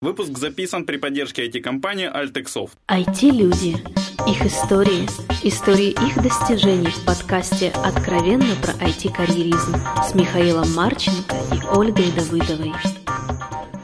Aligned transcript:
Выпуск 0.00 0.38
записан 0.38 0.84
при 0.84 0.96
поддержке 0.96 1.48
IT-компании 1.48 2.08
Altexoft. 2.08 2.70
IT-люди. 2.86 3.78
Их 4.30 4.46
истории. 4.46 5.08
Истории 5.42 5.90
их 5.90 6.22
достижений 6.22 6.86
в 6.86 7.04
подкасте 7.04 7.72
«Откровенно 7.84 8.54
про 8.62 8.74
IT-карьеризм» 8.74 9.74
с 10.08 10.14
Михаилом 10.14 10.72
Марченко 10.72 11.34
и 11.52 11.76
Ольгой 11.76 12.12
Давыдовой. 12.12 12.72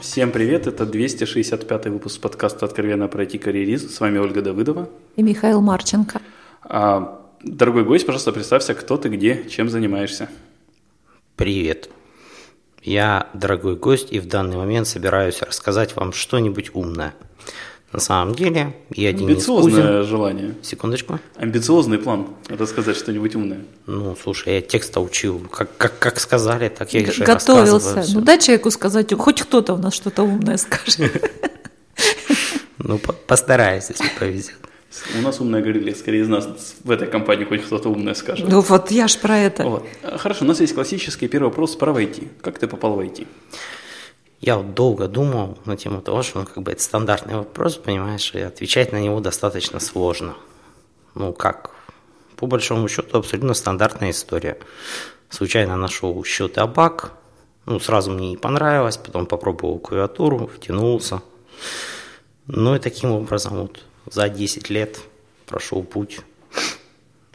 Всем 0.01 0.31
привет, 0.31 0.69
это 0.69 0.87
265 0.87 1.87
выпуск 1.87 2.21
подкаста 2.21 2.67
«Откровенно 2.67 3.09
про 3.09 3.25
IT-карьеризм». 3.25 3.89
С 3.89 3.99
вами 3.99 4.19
Ольга 4.19 4.41
Давыдова. 4.41 4.89
И 5.17 5.23
Михаил 5.25 5.61
Марченко. 5.63 6.23
А, 6.63 7.27
дорогой 7.43 7.83
гость, 7.83 8.07
пожалуйста, 8.07 8.31
представься, 8.31 8.75
кто 8.75 8.99
ты, 8.99 9.09
где, 9.09 9.49
чем 9.51 9.69
занимаешься. 9.69 10.29
Привет. 11.35 11.91
Я 12.85 13.29
дорогой 13.33 13.77
гость 13.77 14.09
и 14.11 14.21
в 14.21 14.27
данный 14.27 14.59
момент 14.59 14.87
собираюсь 14.87 15.41
рассказать 15.41 15.97
вам 15.97 16.13
что-нибудь 16.13 16.71
умное. 16.75 17.15
На 17.93 18.01
самом 18.01 18.35
деле, 18.35 18.77
я 18.91 19.13
Денис 19.13 19.31
Амбициозное 19.31 20.01
Кузин. 20.01 20.05
желание. 20.05 20.55
Секундочку. 20.63 21.19
Амбициозный 21.37 21.99
план 21.99 22.27
рассказать 22.49 22.97
что-нибудь 22.97 23.37
умное. 23.37 23.61
Ну, 23.87 24.17
слушай, 24.21 24.57
я 24.57 24.61
текста 24.61 25.01
учил. 25.01 25.47
Как, 25.51 25.75
как, 25.79 25.99
как 25.99 26.21
сказали, 26.21 26.69
так 26.69 26.93
я 26.93 27.01
и 27.01 27.05
Готовился. 27.05 28.05
Ну, 28.13 28.21
дай 28.21 28.39
человеку 28.39 28.71
сказать, 28.71 29.15
хоть 29.15 29.43
кто-то 29.43 29.75
у 29.75 29.79
нас 29.79 29.95
что-то 29.95 30.23
умное 30.23 30.57
скажет. 30.57 31.33
Ну, 32.87 32.99
постараюсь, 32.99 33.89
если 33.89 34.11
повезет. 34.19 34.57
У 35.17 35.21
нас 35.23 35.41
умная 35.41 35.61
говорили, 35.61 35.93
скорее 35.93 36.23
из 36.23 36.29
нас 36.29 36.77
в 36.85 36.91
этой 36.91 37.09
компании 37.09 37.45
хоть 37.45 37.65
кто-то 37.65 37.89
умное 37.89 38.15
скажет. 38.15 38.49
Ну 38.49 38.61
вот 38.61 38.91
я 38.91 39.09
ж 39.09 39.19
про 39.19 39.39
это. 39.39 39.65
Вот. 39.65 39.87
Хорошо, 40.03 40.45
у 40.45 40.49
нас 40.49 40.61
есть 40.61 40.75
классический 40.75 41.29
первый 41.29 41.47
вопрос 41.47 41.77
про 41.77 41.93
войти. 41.93 42.29
Как 42.41 42.59
ты 42.59 42.69
попал 42.69 42.95
в 42.95 43.01
IT? 43.01 43.27
Я 44.41 44.57
вот 44.57 44.75
долго 44.75 45.09
думал 45.09 45.59
на 45.65 45.77
тему 45.77 46.01
того, 46.01 46.23
что 46.23 46.41
ну, 46.41 46.47
как 46.47 46.63
бы 46.63 46.73
это 46.73 46.83
стандартный 46.83 47.37
вопрос, 47.37 47.77
понимаешь, 47.77 48.35
и 48.35 48.41
отвечать 48.41 48.93
на 48.93 49.01
него 49.01 49.21
достаточно 49.21 49.81
сложно. 49.81 50.35
Ну 51.15 51.33
как? 51.33 51.71
По 52.37 52.47
большому 52.47 52.89
счету 52.89 53.19
абсолютно 53.19 53.55
стандартная 53.55 54.11
история. 54.11 54.59
Случайно 55.31 55.77
нашел 55.77 56.23
счет 56.25 56.59
Абак, 56.59 57.13
ну 57.67 57.81
сразу 57.81 58.11
мне 58.11 58.31
не 58.31 58.37
понравилось, 58.37 58.97
потом 58.97 59.27
попробовал 59.27 59.79
клавиатуру, 59.79 60.47
втянулся. 60.47 61.23
Ну 62.47 62.75
и 62.75 62.79
таким 62.79 63.13
образом 63.13 63.57
вот 63.57 63.81
за 64.11 64.29
10 64.29 64.71
лет 64.71 65.01
прошел 65.47 65.83
путь 65.83 66.21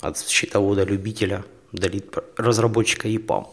от 0.02 0.18
счетовода-любителя 0.18 1.44
до 1.72 1.92
разработчика 2.38 3.08
EPAM. 3.08 3.48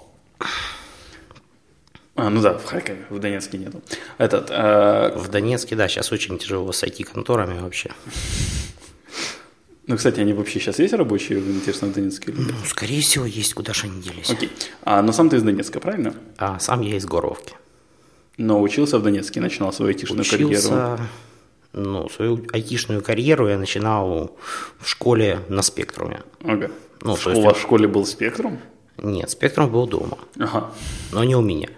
А, 2.15 2.31
ну 2.31 2.41
да, 2.41 2.57
в 2.57 2.65
Харькове, 2.65 3.05
в 3.11 3.19
Донецке 3.19 3.59
нету. 3.59 3.83
Этот, 4.17 4.51
э... 4.51 5.13
В 5.17 5.29
Донецке, 5.29 5.77
да, 5.77 5.87
сейчас 5.87 6.13
очень 6.13 6.39
тяжело 6.39 6.73
с 6.73 6.83
IT-конторами 6.83 7.61
вообще. 7.61 7.91
Ну, 9.87 9.97
кстати, 9.97 10.21
они 10.21 10.33
вообще 10.33 10.59
сейчас 10.59 10.79
есть 10.79 10.95
рабочие, 10.95 11.39
интересно, 11.39 11.89
в 11.89 11.93
Донецке? 11.93 12.33
Или 12.33 12.41
Ну, 12.41 12.55
скорее 12.67 13.03
всего, 13.03 13.27
есть, 13.27 13.53
куда 13.53 13.75
же 13.75 13.85
они 13.85 14.01
делись. 14.01 14.31
Окей. 14.31 14.51
А, 14.83 15.03
но 15.03 15.13
сам 15.13 15.29
ты 15.29 15.37
из 15.37 15.43
Донецка, 15.43 15.79
правильно? 15.79 16.15
А, 16.39 16.59
сам 16.59 16.81
я 16.81 16.97
из 16.97 17.05
Горовки. 17.05 17.55
Но 18.39 18.63
учился 18.63 18.99
в 18.99 19.03
Донецке, 19.03 19.41
начинал 19.41 19.73
свою 19.73 19.91
айтишную 19.91 20.23
учился... 20.23 20.39
карьеру 20.71 20.99
ну, 21.77 22.09
свою 22.09 22.45
айтишную 22.53 23.03
карьеру 23.03 23.49
я 23.49 23.59
начинал 23.59 24.37
в 24.81 24.89
школе 24.89 25.41
на 25.49 25.63
спектруме. 25.63 26.23
Ага. 26.43 26.71
Ну, 27.03 27.17
Школа, 27.17 27.35
у 27.35 27.43
вас 27.43 27.57
в 27.59 27.61
школе 27.61 27.87
был 27.87 28.07
спектрум? 28.07 28.59
Нет, 28.97 29.31
спектрум 29.31 29.71
был 29.71 29.87
дома. 29.87 30.19
Ага. 30.39 30.71
Но 31.13 31.23
не 31.23 31.37
у 31.37 31.43
меня. 31.43 31.69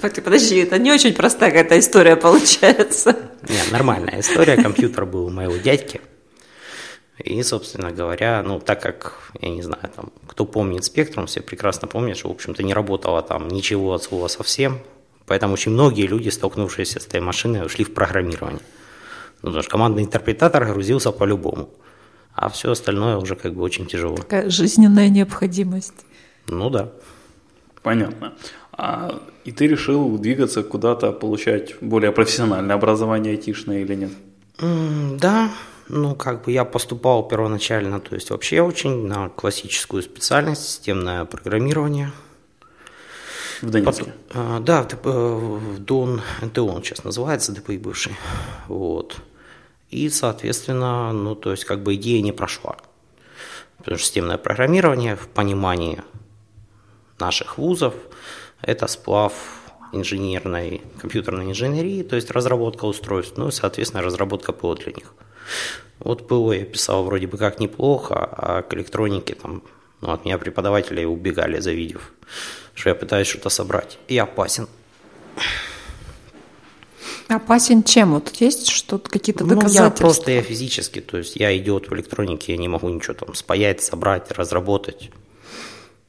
Подожди, 0.00 0.58
это 0.58 0.78
не 0.78 0.92
очень 0.92 1.14
простая 1.14 1.50
какая-то 1.50 1.78
история 1.78 2.16
получается. 2.16 3.16
Нет, 3.48 3.72
нормальная 3.72 4.20
история. 4.20 4.62
Компьютер 4.62 5.06
был 5.06 5.26
у 5.26 5.30
моего 5.30 5.56
дядьки. 5.56 6.00
И, 7.18 7.42
собственно 7.42 7.90
говоря, 7.90 8.42
ну, 8.42 8.60
так 8.60 8.82
как, 8.82 9.30
я 9.40 9.48
не 9.48 9.62
знаю, 9.62 9.90
там, 9.94 10.12
кто 10.26 10.44
помнит 10.44 10.84
спектрум, 10.84 11.26
все 11.26 11.40
прекрасно 11.40 11.88
помнят, 11.88 12.18
что, 12.18 12.28
в 12.28 12.32
общем-то, 12.32 12.62
не 12.62 12.74
работало 12.74 13.22
там 13.22 13.48
ничего 13.48 13.94
от 13.94 14.02
слова 14.02 14.28
совсем. 14.28 14.80
Поэтому 15.26 15.54
очень 15.54 15.72
многие 15.72 16.06
люди, 16.06 16.28
столкнувшиеся 16.28 17.00
с 17.00 17.06
этой 17.06 17.20
машиной, 17.20 17.64
ушли 17.64 17.84
в 17.84 17.94
программирование. 17.94 18.60
Ну, 19.42 19.48
потому 19.48 19.62
что 19.62 19.70
командный 19.70 20.02
интерпретатор 20.02 20.64
грузился 20.66 21.12
по-любому. 21.12 21.70
А 22.34 22.48
все 22.48 22.70
остальное 22.70 23.16
уже 23.16 23.36
как 23.36 23.54
бы 23.54 23.62
очень 23.62 23.86
тяжело. 23.86 24.16
Такая 24.16 24.48
жизненная 24.50 25.08
необходимость. 25.08 26.06
Ну 26.48 26.70
да. 26.70 26.90
Понятно. 27.82 28.32
А, 28.72 29.20
и 29.44 29.52
ты 29.52 29.66
решил 29.66 30.18
двигаться 30.18 30.62
куда-то, 30.62 31.12
получать 31.12 31.74
более 31.80 32.12
профессиональное 32.12 32.74
образование 32.74 33.32
айтишное 33.32 33.80
или 33.80 33.94
нет? 33.94 34.10
Mm, 34.58 35.18
да, 35.18 35.50
ну 35.88 36.14
как 36.14 36.44
бы 36.44 36.52
я 36.52 36.64
поступал 36.64 37.26
первоначально, 37.26 38.00
то 38.00 38.14
есть 38.14 38.30
вообще 38.30 38.62
очень 38.62 39.06
на 39.06 39.28
классическую 39.28 40.02
специальность, 40.02 40.64
системное 40.64 41.24
программирование– 41.24 42.12
в 43.62 43.70
Донецке? 43.70 44.04
Потом, 44.04 44.14
а, 44.34 44.60
да, 44.60 44.86
в, 45.02 45.78
Дон 45.78 46.20
НТО 46.40 46.64
он 46.64 46.82
сейчас 46.82 47.04
называется, 47.04 47.52
ДПИ 47.52 47.78
бывший. 47.78 48.14
Вот. 48.68 49.16
И, 49.90 50.08
соответственно, 50.08 51.12
ну, 51.12 51.34
то 51.34 51.50
есть, 51.50 51.64
как 51.64 51.82
бы 51.82 51.94
идея 51.94 52.22
не 52.22 52.32
прошла. 52.32 52.76
Потому 53.78 53.98
что 53.98 54.06
системное 54.06 54.38
программирование 54.38 55.16
в 55.16 55.28
понимании 55.28 56.02
наших 57.18 57.58
вузов– 57.58 57.94
это 58.62 58.86
сплав 58.86 59.32
инженерной, 59.92 60.82
компьютерной 61.00 61.50
инженерии, 61.50 62.02
то 62.02 62.16
есть 62.16 62.30
разработка 62.30 62.86
устройств, 62.86 63.36
ну 63.36 63.48
и, 63.48 63.52
соответственно, 63.52 64.02
разработка 64.02 64.52
ПО 64.52 64.74
для 64.74 64.92
них. 64.92 65.14
Вот 65.98 66.26
ПО 66.26 66.52
я 66.52 66.64
писал 66.64 67.04
вроде 67.04 67.26
бы 67.26 67.36
как 67.36 67.60
неплохо, 67.60 68.14
а 68.14 68.62
к 68.62 68.72
электронике 68.74 69.34
там, 69.34 69.62
ну, 70.00 70.10
от 70.10 70.24
меня 70.24 70.38
преподаватели 70.38 71.04
убегали, 71.04 71.60
завидев 71.60 72.12
что 72.74 72.90
я 72.90 72.94
пытаюсь 72.94 73.26
что-то 73.26 73.48
собрать. 73.48 73.98
И 74.08 74.18
опасен. 74.18 74.68
Опасен 77.28 77.82
чем? 77.82 78.12
Вот 78.12 78.30
есть 78.40 78.68
что-то, 78.68 79.08
какие-то 79.08 79.44
доказательства? 79.44 79.82
Ну, 79.82 79.88
я 79.88 79.90
просто, 79.90 80.30
я 80.32 80.42
физически, 80.42 81.00
то 81.00 81.18
есть 81.18 81.36
я 81.36 81.56
идиот 81.56 81.88
в 81.88 81.94
электронике, 81.94 82.52
я 82.52 82.58
не 82.58 82.68
могу 82.68 82.88
ничего 82.88 83.14
там 83.14 83.34
спаять, 83.34 83.82
собрать, 83.82 84.30
разработать. 84.32 85.10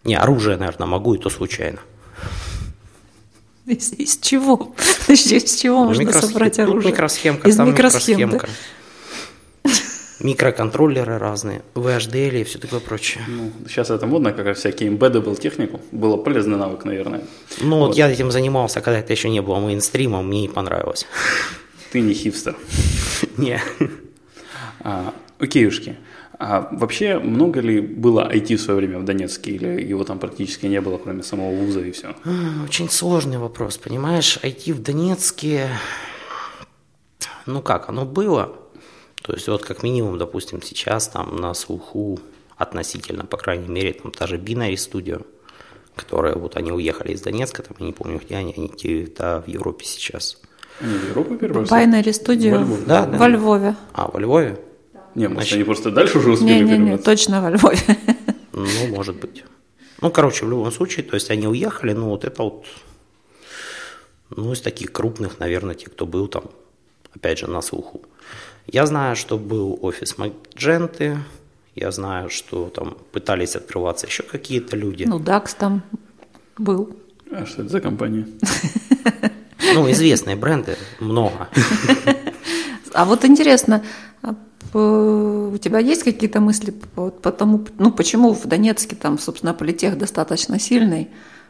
Не, 0.04 0.16
оружие, 0.16 0.58
наверное, 0.58 0.88
могу, 0.88 1.14
и 1.16 1.18
то 1.18 1.30
случайно. 1.30 1.80
Из, 3.66 3.94
из 3.94 4.18
чего? 4.18 4.76
Из 5.08 5.56
чего 5.56 5.86
можно 5.86 6.02
Микросхем... 6.02 6.30
собрать 6.30 6.60
оружие? 6.60 6.92
Микросхемка, 6.92 7.48
из 7.48 7.56
там 7.56 7.70
микросхем, 7.70 8.20
микросхемка. 8.20 8.48
Да? 8.48 8.54
Микроконтроллеры 10.24 11.18
разные, 11.18 11.62
VHDL 11.76 12.42
и 12.42 12.44
все 12.44 12.60
такое 12.60 12.80
прочее. 12.80 13.24
Ну, 13.28 13.52
сейчас 13.68 13.90
это 13.90 14.08
модно, 14.08 14.32
как 14.32 14.58
всякие 14.58 14.90
embeddable 14.90 15.40
технику. 15.40 15.82
Было 15.92 16.18
полезный 16.18 16.58
навык, 16.58 16.86
наверное. 16.86 17.22
Ну, 17.62 17.80
вот. 17.80 17.88
вот 17.88 17.98
я 17.98 18.10
этим 18.10 18.32
занимался, 18.32 18.82
когда 18.82 19.00
это 19.00 19.14
еще 19.14 19.30
не 19.30 19.42
было 19.42 19.60
мейнстримом, 19.60 20.28
мне 20.28 20.42
не 20.42 20.50
понравилось. 20.50 21.06
Ты 21.92 22.02
не 22.02 22.14
хипстер. 22.14 22.56
Не. 23.38 23.62
А, 24.80 25.14
окейушки. 25.40 25.98
А 26.40 26.68
вообще, 26.72 27.20
много 27.20 27.62
ли 27.62 27.80
было 27.80 28.30
IT 28.34 28.56
в 28.56 28.62
свое 28.62 28.80
время 28.80 29.00
в 29.00 29.06
Донецке, 29.06 29.52
или 29.52 29.82
его 29.82 30.04
там 30.04 30.20
практически 30.20 30.66
не 30.66 30.82
было, 30.82 30.98
кроме 30.98 31.24
самого 31.24 31.56
вуза 31.56 31.82
и 31.82 31.92
все? 31.92 32.16
Очень 32.66 32.90
сложный 32.90 33.38
вопрос, 33.38 33.78
понимаешь? 33.78 34.40
IT 34.42 34.74
в 34.74 34.82
Донецке, 34.82 35.70
ну 37.46 37.62
как, 37.62 37.90
оно 37.90 38.06
было, 38.06 38.56
то 39.24 39.34
есть 39.34 39.48
вот 39.48 39.64
как 39.64 39.84
минимум, 39.84 40.18
допустим, 40.18 40.62
сейчас 40.62 41.08
там 41.08 41.38
на 41.38 41.54
слуху 41.54 42.20
относительно, 42.58 43.26
по 43.26 43.38
крайней 43.38 43.70
мере, 43.70 43.94
там 43.94 44.12
та 44.12 44.28
же 44.28 44.38
Binary 44.38 44.74
Studio, 44.74 45.26
которые 45.96 46.36
вот 46.36 46.58
они 46.58 46.74
уехали 46.74 47.14
из 47.14 47.22
Донецка, 47.22 47.64
там 47.64 47.78
я 47.80 47.86
не 47.86 47.94
помню, 47.94 48.20
где 48.24 48.36
они, 48.36 48.54
они 48.56 48.68
где-то 48.68 49.42
в 49.46 49.50
Европе 49.50 49.86
сейчас. 49.86 50.42
Они 50.82 50.94
в 50.98 51.10
Европу 51.10 51.38
первый 51.38 51.64
Binary 51.64 52.04
Studio 52.04 52.58
во 52.58 52.64
Львове. 52.64 52.84
Да, 52.86 53.06
да. 53.06 53.18
Во 53.18 53.28
Львове. 53.30 53.76
А, 53.94 54.12
во 54.12 54.20
Львове? 54.20 54.60
Не, 55.16 55.28
может, 55.28 55.38
Значит, 55.38 55.54
они 55.54 55.64
просто 55.64 55.92
дальше 55.92 56.18
уже 56.18 56.32
успели 56.32 56.64
не, 56.64 56.78
не, 56.78 56.92
не, 56.92 56.98
точно 56.98 57.42
во 57.42 57.50
Львове. 57.50 57.98
Ну, 58.52 58.88
может 58.90 59.16
быть. 59.16 59.46
Ну, 60.02 60.12
короче, 60.12 60.46
в 60.46 60.50
любом 60.50 60.70
случае, 60.72 61.06
то 61.06 61.16
есть 61.16 61.32
они 61.32 61.48
уехали, 61.48 61.94
ну, 61.94 62.10
вот 62.10 62.26
это 62.26 62.44
вот, 62.44 62.66
ну, 64.36 64.52
из 64.52 64.60
таких 64.60 64.92
крупных, 64.92 65.40
наверное, 65.40 65.76
те, 65.76 65.86
кто 65.86 66.06
был 66.06 66.28
там, 66.28 66.44
опять 67.16 67.40
же, 67.40 67.48
на 67.48 67.62
слуху. 67.62 68.02
Я 68.68 68.86
знаю, 68.86 69.16
что 69.16 69.38
был 69.38 69.78
офис 69.82 70.18
Мадженты, 70.18 71.18
я 71.76 71.92
знаю, 71.92 72.30
что 72.30 72.70
там 72.70 72.98
пытались 73.12 73.56
открываться 73.56 74.08
еще 74.08 74.24
какие-то 74.24 74.78
люди. 74.78 75.04
Ну, 75.04 75.20
DAX 75.20 75.56
там 75.58 75.82
был. 76.58 76.96
А 77.32 77.46
что 77.46 77.64
это 77.64 77.72
за 77.72 77.82
компания? 77.82 78.28
Ну, 79.74 79.90
известные 79.92 80.36
бренды, 80.36 80.78
много. 81.00 81.50
А 82.94 83.06
вот 83.06 83.26
интересно, 83.26 83.84
а 84.22 84.36
у 84.78 85.58
тебя 85.58 85.80
есть 85.80 86.04
какие-то 86.04 86.40
мысли 86.40 86.72
по 86.72 87.32
тому, 87.32 87.66
ну, 87.80 87.92
почему 87.92 88.34
в 88.34 88.46
Донецке 88.46 88.96
там, 88.96 89.18
собственно, 89.18 89.54
политех 89.54 89.98
достаточно 89.98 90.60
сильный, 90.60 91.10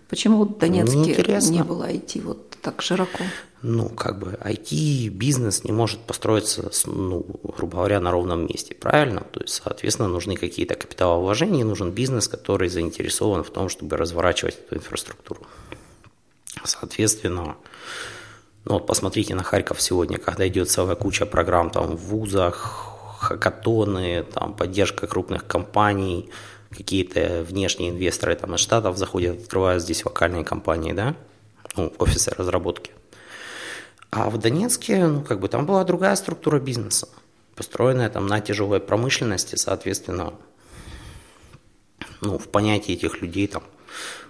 Почему 0.09 0.45
в 0.45 0.57
Донецке 0.57 0.97
Неинтересно. 0.97 1.51
не 1.51 1.63
было 1.63 1.89
IT 1.89 2.21
вот 2.21 2.49
так 2.61 2.81
широко? 2.81 3.23
Ну, 3.61 3.89
как 3.89 4.19
бы 4.19 4.37
IT-бизнес 4.43 5.63
не 5.63 5.71
может 5.71 6.01
построиться, 6.01 6.69
ну, 6.85 7.25
грубо 7.43 7.77
говоря, 7.77 7.99
на 7.99 8.11
ровном 8.11 8.45
месте, 8.45 8.75
правильно? 8.75 9.21
То 9.21 9.41
есть, 9.41 9.61
соответственно, 9.63 10.09
нужны 10.09 10.35
какие-то 10.35 10.75
капиталовложения, 10.75 11.63
нужен 11.63 11.91
бизнес, 11.91 12.27
который 12.27 12.69
заинтересован 12.69 13.43
в 13.43 13.49
том, 13.49 13.69
чтобы 13.69 13.95
разворачивать 13.97 14.57
эту 14.59 14.75
инфраструктуру. 14.75 15.41
Соответственно, 16.63 17.55
ну 18.65 18.73
вот 18.73 18.85
посмотрите 18.85 19.35
на 19.35 19.43
Харьков 19.43 19.81
сегодня, 19.81 20.17
когда 20.17 20.47
идет 20.47 20.69
целая 20.69 20.95
куча 20.95 21.25
программ 21.25 21.69
там 21.69 21.97
в 21.97 22.01
вузах, 22.07 22.93
хакатоны, 23.19 24.23
там 24.23 24.53
поддержка 24.53 25.07
крупных 25.07 25.47
компаний, 25.47 26.29
какие-то 26.75 27.45
внешние 27.47 27.91
инвесторы 27.91 28.35
там 28.35 28.55
из 28.55 28.59
Штатов 28.59 28.97
заходят, 28.97 29.41
открывают 29.41 29.83
здесь 29.83 30.05
локальные 30.05 30.43
компании, 30.43 30.93
да, 30.93 31.15
ну, 31.75 31.93
офисы 31.99 32.31
разработки. 32.31 32.91
А 34.11 34.29
в 34.29 34.37
Донецке, 34.37 35.07
ну, 35.07 35.21
как 35.21 35.39
бы 35.39 35.47
там 35.47 35.65
была 35.65 35.83
другая 35.83 36.15
структура 36.15 36.59
бизнеса, 36.59 37.07
построенная 37.55 38.09
там 38.09 38.27
на 38.27 38.41
тяжелой 38.41 38.79
промышленности, 38.79 39.55
соответственно, 39.55 40.33
ну, 42.21 42.37
в 42.37 42.47
понятии 42.47 42.93
этих 42.93 43.21
людей 43.21 43.47
там 43.47 43.63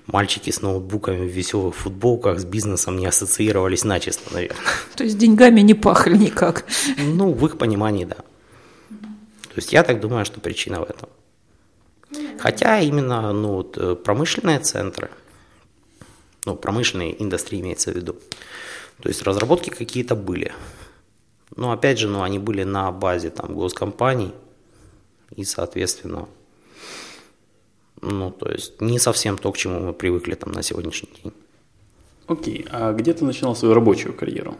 мальчики 0.07 0.51
с 0.51 0.61
ноутбуками 0.61 1.27
в 1.27 1.31
веселых 1.31 1.75
футболках 1.75 2.39
с 2.39 2.45
бизнесом 2.45 2.97
не 2.97 3.05
ассоциировались 3.05 3.83
начисто, 3.83 4.33
наверное. 4.33 4.57
То 4.95 5.03
есть 5.03 5.17
деньгами 5.17 5.61
не 5.61 5.73
пахли 5.73 6.17
никак. 6.17 6.65
Ну, 6.97 7.31
в 7.31 7.45
их 7.45 7.57
понимании, 7.57 8.05
да. 8.05 8.15
То 8.15 9.57
есть 9.57 9.71
я 9.73 9.83
так 9.83 9.99
думаю, 9.99 10.25
что 10.25 10.39
причина 10.39 10.79
в 10.79 10.83
этом. 10.83 11.09
Хотя 12.39 12.79
именно 12.79 13.31
ну, 13.31 13.53
вот, 13.53 13.77
э, 13.77 13.95
промышленные 13.95 14.59
центры, 14.59 15.09
ну, 16.45 16.55
промышленные 16.55 17.21
индустрии 17.21 17.61
имеется 17.61 17.91
в 17.91 17.95
виду, 17.95 18.15
то 19.01 19.09
есть 19.09 19.23
разработки 19.23 19.69
какие-то 19.69 20.15
были. 20.15 20.51
Но 21.55 21.71
опять 21.71 21.99
же, 21.99 22.07
ну, 22.07 22.21
они 22.21 22.39
были 22.39 22.63
на 22.63 22.91
базе 22.91 23.29
там 23.29 23.53
госкомпаний, 23.53 24.33
и, 25.35 25.43
соответственно, 25.43 26.27
ну, 28.01 28.31
то 28.31 28.49
есть 28.51 28.81
не 28.81 28.99
совсем 28.99 29.37
то, 29.37 29.51
к 29.51 29.57
чему 29.57 29.79
мы 29.79 29.93
привыкли 29.93 30.35
там 30.35 30.51
на 30.51 30.63
сегодняшний 30.63 31.09
день. 31.23 31.33
Окей, 32.27 32.65
а 32.69 32.93
где 32.93 33.13
ты 33.13 33.25
начинал 33.25 33.55
свою 33.55 33.73
рабочую 33.73 34.13
карьеру? 34.13 34.55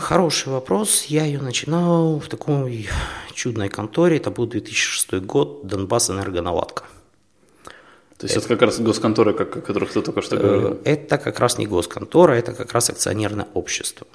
Хороший 0.00 0.52
вопрос. 0.52 1.04
Я 1.06 1.24
ее 1.24 1.40
начинал 1.40 2.20
в 2.20 2.28
такой 2.28 2.88
чудной 3.34 3.68
конторе. 3.68 4.18
Это 4.18 4.30
был 4.30 4.46
2006 4.46 5.14
год, 5.14 5.66
Донбасс 5.66 6.10
энергоналадка. 6.10 6.84
То 8.18 8.26
есть 8.26 8.36
это, 8.36 8.46
это 8.46 8.54
как 8.54 8.62
раз 8.62 8.78
госконтора, 8.78 9.32
как, 9.32 9.56
о 9.56 9.60
которых 9.60 9.92
ты 9.92 10.00
только 10.00 10.22
что 10.22 10.36
говорил? 10.36 10.72
Э, 10.74 10.78
это 10.84 11.18
как 11.18 11.40
раз 11.40 11.58
не 11.58 11.66
госконтора, 11.66 12.34
это 12.34 12.54
как 12.54 12.72
раз 12.72 12.88
акционерное 12.88 13.48
общество. 13.52 14.06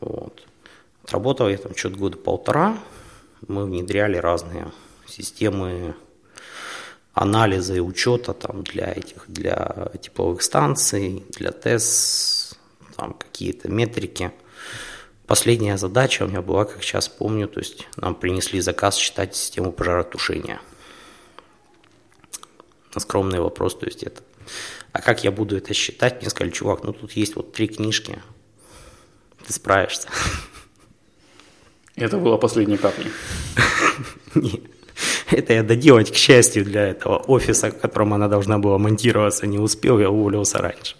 Вот. 0.00 0.42
Отработал 1.04 1.48
я 1.48 1.56
там 1.56 1.74
что-то 1.76 1.96
года 1.96 2.18
полтора. 2.18 2.78
Мы 3.46 3.64
внедряли 3.64 4.16
разные 4.16 4.72
системы 5.06 5.94
анализа 7.14 7.74
и 7.74 7.80
учета 7.80 8.34
там 8.34 8.64
для 8.64 8.92
этих, 8.92 9.24
для 9.28 9.90
тепловых 10.00 10.42
станций, 10.42 11.24
для 11.30 11.52
ТЭС, 11.52 12.41
там 12.96 13.14
какие-то 13.14 13.68
метрики. 13.68 14.32
Последняя 15.26 15.76
задача 15.78 16.24
у 16.24 16.28
меня 16.28 16.42
была, 16.42 16.64
как 16.64 16.82
сейчас 16.82 17.08
помню, 17.08 17.48
то 17.48 17.60
есть 17.60 17.88
нам 17.96 18.14
принесли 18.14 18.60
заказ 18.60 18.96
считать 18.96 19.34
систему 19.34 19.72
пожаротушения. 19.72 20.60
На 22.94 23.00
скромный 23.00 23.40
вопрос, 23.40 23.78
то 23.78 23.86
есть 23.86 24.02
это. 24.02 24.22
А 24.92 25.00
как 25.00 25.24
я 25.24 25.30
буду 25.30 25.56
это 25.56 25.72
считать? 25.72 26.20
Мне 26.20 26.28
сказали, 26.28 26.52
чувак, 26.52 26.82
ну 26.84 26.92
тут 26.92 27.12
есть 27.12 27.36
вот 27.36 27.52
три 27.52 27.68
книжки, 27.68 28.20
ты 29.46 29.52
справишься. 29.52 30.08
Это 31.96 32.18
была 32.18 32.36
последняя 32.36 32.78
капля. 32.78 33.10
Нет. 34.34 34.62
Это 35.30 35.54
я 35.54 35.62
доделать, 35.62 36.12
к 36.12 36.14
счастью, 36.14 36.64
для 36.64 36.88
этого 36.88 37.16
офиса, 37.16 37.70
в 37.70 37.78
котором 37.78 38.12
она 38.14 38.28
должна 38.28 38.58
была 38.58 38.78
монтироваться, 38.78 39.46
не 39.46 39.58
успел, 39.58 39.98
я 39.98 40.10
уволился 40.10 40.58
раньше. 40.58 40.96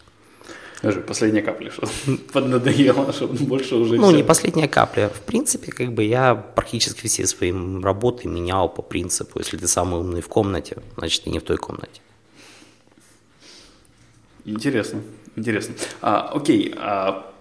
Даже 0.83 1.01
последняя 1.01 1.43
капля, 1.43 1.71
что 1.71 1.87
поднадоело, 2.33 3.13
что 3.13 3.27
больше 3.29 3.77
уже 3.77 3.95
Ну, 3.97 4.09
все. 4.09 4.17
не 4.17 4.23
последняя 4.25 4.69
капля. 4.69 5.09
В 5.09 5.21
принципе, 5.21 5.71
как 5.71 5.93
бы 5.93 6.03
я 6.03 6.35
практически 6.35 7.07
все 7.07 7.27
свои 7.27 7.53
работы 7.83 8.27
менял 8.29 8.69
по 8.69 8.83
принципу, 8.83 9.39
если 9.39 9.57
ты 9.57 9.69
самый 9.69 10.01
умный 10.01 10.21
в 10.21 10.29
комнате, 10.29 10.77
значит, 10.97 11.23
ты 11.25 11.31
не 11.31 11.39
в 11.39 11.43
той 11.43 11.57
комнате. 11.57 12.01
Интересно, 14.45 15.03
интересно. 15.37 15.75
А, 16.01 16.31
окей, 16.35 16.75
а 16.77 17.33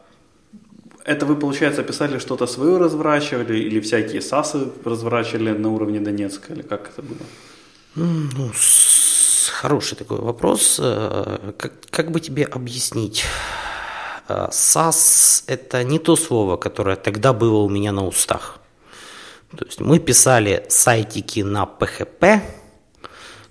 это 1.04 1.26
вы, 1.26 1.36
получается, 1.36 1.82
писали 1.84 2.20
что-то 2.20 2.46
свое 2.46 2.78
разворачивали 2.78 3.58
или 3.58 3.80
всякие 3.80 4.22
САСы 4.22 4.68
разворачивали 4.86 5.50
на 5.58 5.70
уровне 5.70 6.00
Донецка, 6.00 6.54
или 6.54 6.62
как 6.62 6.90
это 6.90 7.02
было? 7.02 7.18
Ну, 7.96 8.52
с- 8.54 9.11
хороший 9.50 9.96
такой 9.98 10.20
вопрос. 10.20 10.78
Э, 10.80 11.54
Как, 11.58 11.74
как 11.90 12.12
бы 12.12 12.20
тебе 12.20 12.46
объяснить? 12.46 13.26
Э, 14.28 14.48
САС– 14.52 15.44
это 15.48 15.84
не 15.84 16.00
то 16.00 16.16
слово, 16.16 16.58
которое 16.58 16.96
тогда 16.96 17.34
было 17.34 17.58
у 17.58 17.70
меня 17.70 17.92
на 17.92 18.06
устах. 18.06 18.60
То 19.58 19.66
есть 19.66 19.82
мы 19.82 20.00
писали 20.00 20.66
сайтики 20.70 21.42
на 21.42 21.64
PHP, 21.64 22.42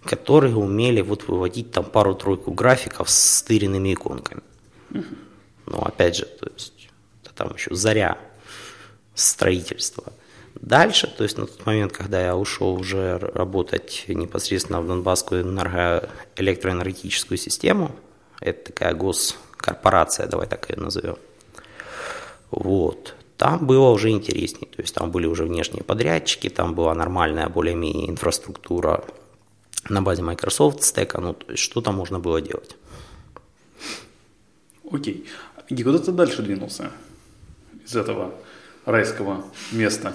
которые 0.04 0.56
умели 0.56 1.02
вот 1.02 1.28
выводить 1.28 1.72
там 1.72 1.84
пару-тройку 1.84 2.52
графиков 2.52 3.10
с 3.10 3.38
стыренными 3.38 3.92
иконками. 3.92 4.42
Ну, 4.90 5.78
опять 5.82 6.16
же, 6.16 6.24
то 6.24 6.50
есть 6.54 6.88
это 7.22 7.34
там 7.34 7.54
еще 7.54 7.74
заря 7.74 8.16
строительства. 9.14 10.12
Дальше, 10.60 11.06
то 11.06 11.24
есть 11.24 11.38
на 11.38 11.46
тот 11.46 11.64
момент, 11.64 11.92
когда 11.92 12.22
я 12.22 12.36
ушел 12.36 12.74
уже 12.74 13.16
работать 13.18 14.04
непосредственно 14.08 14.82
в 14.82 14.86
Донбасскую 14.86 15.42
электроэнергетическую 16.36 17.38
систему, 17.38 17.92
это 18.40 18.66
такая 18.72 18.94
госкорпорация, 18.94 20.26
давай 20.26 20.46
так 20.46 20.68
ее 20.68 20.76
назовем, 20.76 21.16
вот, 22.50 23.14
там 23.38 23.66
было 23.66 23.88
уже 23.88 24.10
интереснее, 24.10 24.70
то 24.70 24.82
есть 24.82 24.94
там 24.94 25.10
были 25.10 25.26
уже 25.26 25.44
внешние 25.44 25.82
подрядчики, 25.82 26.50
там 26.50 26.74
была 26.74 26.94
нормальная 26.94 27.48
более-менее 27.48 28.10
инфраструктура 28.10 29.02
на 29.88 30.02
базе 30.02 30.20
Microsoft 30.22 30.82
стека, 30.82 31.22
ну, 31.22 31.32
то 31.32 31.52
есть 31.52 31.62
что 31.62 31.80
там 31.80 31.94
можно 31.94 32.18
было 32.18 32.42
делать. 32.42 32.76
Окей. 34.92 35.26
И 35.68 35.82
куда 35.82 35.98
ты 36.00 36.12
дальше 36.12 36.42
двинулся 36.42 36.90
из 37.82 37.96
этого 37.96 38.34
райского 38.90 39.44
места? 39.72 40.14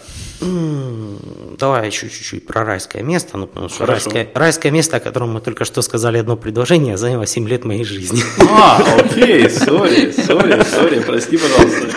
Давай 1.60 1.88
еще 1.88 2.10
чуть-чуть 2.10 2.46
про 2.46 2.64
райское 2.64 3.04
место, 3.04 3.38
ну, 3.38 3.48
потому 3.48 3.70
что 3.70 3.86
Хорошо. 3.86 4.10
райское, 4.10 4.32
райское 4.34 4.72
место, 4.72 4.98
о 4.98 5.00
котором 5.00 5.34
мы 5.34 5.42
только 5.42 5.66
что 5.66 5.82
сказали 5.82 6.18
одно 6.18 6.38
предложение, 6.38 6.98
заняло 6.98 7.26
7 7.26 7.48
лет 7.48 7.66
моей 7.66 7.84
жизни. 7.84 8.22
А, 8.50 8.82
окей, 9.00 9.50
sorry, 9.50 10.12
sorry, 10.12 10.64
sorry, 10.64 11.00
прости, 11.00 11.38
пожалуйста. 11.38 11.88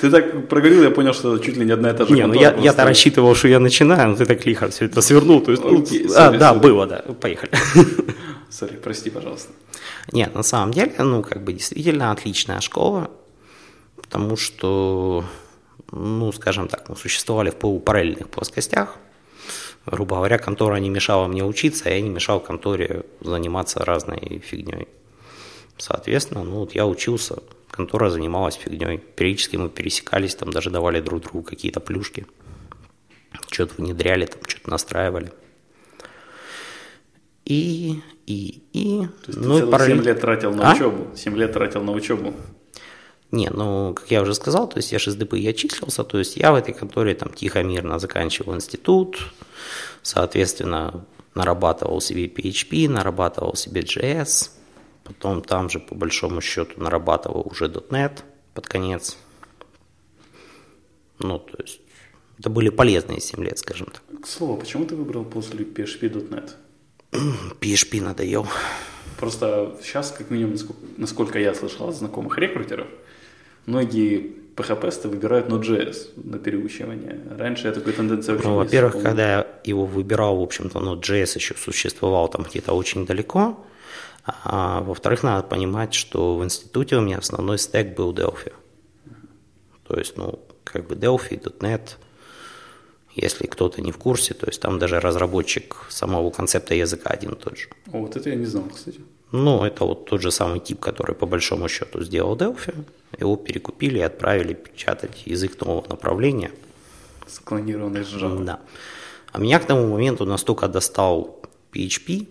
Ты 0.00 0.10
так 0.10 0.48
проговорил, 0.48 0.82
я 0.82 0.90
понял, 0.90 1.14
что 1.14 1.38
чуть 1.38 1.56
ли 1.56 1.64
не 1.64 1.72
одна 1.72 1.90
и 1.90 1.96
та 1.96 2.04
же 2.04 2.12
Не, 2.12 2.26
ну 2.26 2.34
я, 2.34 2.54
я-то 2.54 2.84
рассчитывал, 2.84 3.34
что 3.34 3.48
я 3.48 3.58
начинаю, 3.58 4.10
но 4.10 4.16
ты 4.16 4.26
так 4.26 4.44
лихо 4.44 4.68
все 4.68 4.84
это 4.84 5.00
свернул. 5.00 5.40
То 5.40 5.52
есть, 5.52 5.64
ну, 5.64 5.80
Окей, 5.80 6.06
а, 6.14 6.32
sorry, 6.32 6.38
да, 6.38 6.52
sorry. 6.52 6.60
было, 6.60 6.86
да, 6.86 7.04
поехали. 7.20 7.50
Sorry, 8.50 8.78
прости, 8.82 9.10
пожалуйста. 9.10 9.52
Нет, 10.12 10.34
на 10.34 10.42
самом 10.42 10.72
деле, 10.72 10.92
ну, 10.98 11.22
как 11.22 11.42
бы 11.42 11.52
действительно 11.52 12.12
отличная 12.12 12.60
школа, 12.60 13.10
потому 13.96 14.36
что, 14.36 15.24
ну, 15.92 16.32
скажем 16.32 16.68
так, 16.68 16.88
мы 16.88 16.96
существовали 16.96 17.50
в 17.50 17.56
полупараллельных 17.56 18.28
плоскостях. 18.28 18.96
Грубо 19.86 20.16
говоря, 20.16 20.38
контора 20.38 20.76
не 20.76 20.90
мешала 20.90 21.28
мне 21.28 21.44
учиться, 21.44 21.84
а 21.86 21.90
я 21.90 22.00
не 22.00 22.08
мешал 22.08 22.40
конторе 22.40 23.04
заниматься 23.20 23.84
разной 23.84 24.42
фигней. 24.44 24.88
Соответственно, 25.78 26.42
ну, 26.42 26.60
вот 26.60 26.74
я 26.74 26.86
учился, 26.86 27.38
контора 27.70 28.10
занималась 28.10 28.56
фигней. 28.56 28.98
Периодически 28.98 29.56
мы 29.56 29.68
пересекались, 29.68 30.34
там 30.34 30.50
даже 30.50 30.70
давали 30.70 31.00
друг 31.00 31.22
другу 31.22 31.42
какие-то 31.42 31.78
плюшки. 31.80 32.26
Что-то 33.50 33.74
внедряли, 33.80 34.26
там 34.26 34.40
что-то 34.46 34.70
настраивали. 34.70 35.32
И, 37.44 38.00
и, 38.26 38.62
и... 38.72 39.06
То 39.24 39.28
есть 39.28 39.38
ну, 39.38 39.54
ты 39.54 39.60
целых 39.60 39.74
параллель- 39.74 39.96
7 39.98 40.04
лет 40.04 40.20
тратил 40.20 40.52
на 40.52 40.70
А? 40.70 40.74
учебу. 40.74 41.16
7 41.16 41.36
лет 41.36 41.52
тратил 41.52 41.82
на 41.82 41.92
учебу. 41.92 42.34
Не, 43.32 43.50
ну, 43.50 43.92
как 43.94 44.10
я 44.10 44.22
уже 44.22 44.34
сказал, 44.34 44.68
то 44.68 44.78
есть 44.78 44.92
я 44.92 44.98
же 44.98 45.10
с 45.10 45.16
ДПИ 45.16 45.48
отчислился, 45.48 46.04
то 46.04 46.18
есть 46.18 46.36
я 46.36 46.52
в 46.52 46.54
этой 46.54 46.72
конторе 46.72 47.14
там 47.14 47.32
тихо-мирно 47.32 47.98
заканчивал 47.98 48.54
институт, 48.54 49.18
соответственно, 50.02 51.04
нарабатывал 51.34 52.00
себе 52.00 52.26
PHP, 52.26 52.88
нарабатывал 52.88 53.54
себе 53.56 53.80
JS, 53.82 54.50
потом 55.04 55.42
там 55.42 55.68
же, 55.68 55.80
по 55.80 55.94
большому 55.94 56.40
счету, 56.40 56.80
нарабатывал 56.80 57.46
уже 57.50 57.66
.NET 57.66 58.20
под 58.54 58.68
конец. 58.68 59.16
Ну, 61.18 61.38
то 61.38 61.58
есть 61.62 61.80
это 62.38 62.50
были 62.50 62.68
полезные 62.68 63.20
7 63.20 63.42
лет, 63.42 63.58
скажем 63.58 63.88
так. 63.88 64.20
К 64.22 64.26
слову, 64.26 64.56
почему 64.56 64.84
ты 64.84 64.94
выбрал 64.94 65.24
после 65.24 65.64
PHP.NET? 65.64 66.50
PHP 67.60 68.02
надоел. 68.02 68.46
Просто 69.18 69.76
сейчас, 69.82 70.10
как 70.10 70.30
минимум, 70.30 70.52
насколько, 70.52 70.80
насколько 70.96 71.38
я 71.38 71.54
слышал 71.54 71.88
от 71.88 71.96
знакомых 71.96 72.36
рекрутеров, 72.38 72.86
многие 73.66 74.32
PHP-сты 74.56 75.08
выбирают 75.08 75.48
Node.js 75.48 76.12
на 76.16 76.38
переучивание. 76.38 77.20
Раньше 77.38 77.68
я 77.68 77.72
такой 77.72 77.92
тенденции 77.92 78.32
вообще 78.32 78.48
Ну, 78.48 78.56
во-первых, 78.56 78.94
вспомнил. 78.94 79.10
когда 79.10 79.38
я 79.38 79.46
его 79.64 79.84
выбирал, 79.84 80.38
в 80.38 80.42
общем-то, 80.42 80.78
Node.js 80.78 81.34
еще 81.34 81.54
существовал 81.54 82.28
там 82.28 82.44
где-то 82.44 82.72
очень 82.72 83.04
далеко. 83.06 83.62
А 84.24 84.80
во-вторых, 84.80 85.22
надо 85.22 85.46
понимать, 85.46 85.94
что 85.94 86.36
в 86.36 86.44
институте 86.44 86.96
у 86.96 87.00
меня 87.00 87.18
основной 87.18 87.58
стек 87.58 87.94
был 87.94 88.12
Delphi. 88.12 88.52
То 89.86 89.96
есть, 89.98 90.16
ну, 90.16 90.40
как 90.64 90.86
бы 90.88 90.94
Delphi, 90.96 91.40
.NET, 91.60 91.96
если 93.14 93.46
кто-то 93.46 93.80
не 93.82 93.92
в 93.92 93.98
курсе, 93.98 94.34
то 94.34 94.46
есть 94.46 94.60
там 94.60 94.78
даже 94.78 95.00
разработчик 95.00 95.76
самого 95.90 96.30
концепта 96.30 96.74
языка 96.74 97.10
один 97.10 97.32
и 97.32 97.36
тот 97.36 97.56
же. 97.56 97.68
О, 97.92 97.98
вот 97.98 98.16
это 98.16 98.30
я 98.30 98.36
не 98.36 98.46
знал, 98.46 98.64
кстати. 98.74 99.00
Ну, 99.32 99.64
это 99.64 99.84
вот 99.84 100.06
тот 100.06 100.22
же 100.22 100.30
самый 100.30 100.60
тип, 100.60 100.80
который 100.80 101.14
по 101.14 101.26
большому 101.26 101.68
счету 101.68 102.02
сделал 102.02 102.36
Delphi. 102.36 102.74
Его 103.18 103.36
перекупили 103.36 103.98
и 103.98 104.02
отправили 104.02 104.54
печатать 104.54 105.26
язык 105.26 105.60
нового 105.60 105.88
направления. 105.88 106.52
Склонированный 107.26 108.04
с 108.04 108.08
Java. 108.08 108.44
Да. 108.44 108.60
А 109.32 109.38
меня 109.38 109.58
к 109.58 109.66
тому 109.66 109.88
моменту 109.88 110.24
настолько 110.24 110.68
достал 110.68 111.40
PHP, 111.72 112.28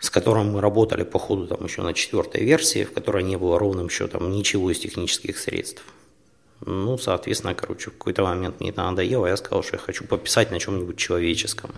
с 0.00 0.10
которым 0.10 0.52
мы 0.52 0.60
работали 0.60 1.04
по 1.04 1.18
ходу 1.18 1.46
там 1.46 1.64
еще 1.64 1.82
на 1.82 1.94
четвертой 1.94 2.44
версии, 2.44 2.84
в 2.84 2.92
которой 2.92 3.22
не 3.22 3.36
было 3.36 3.58
ровным 3.58 3.88
счетом 3.88 4.30
ничего 4.30 4.70
из 4.70 4.78
технических 4.78 5.38
средств. 5.38 5.82
Ну, 6.66 6.98
соответственно, 6.98 7.54
короче, 7.54 7.90
в 7.90 7.94
какой-то 7.94 8.22
момент 8.22 8.60
мне 8.60 8.70
это 8.70 8.82
надоело, 8.82 9.26
я 9.26 9.36
сказал, 9.36 9.62
что 9.62 9.76
я 9.76 9.78
хочу 9.78 10.04
пописать 10.04 10.50
на 10.50 10.58
чем-нибудь 10.58 10.96
человеческом. 10.96 11.70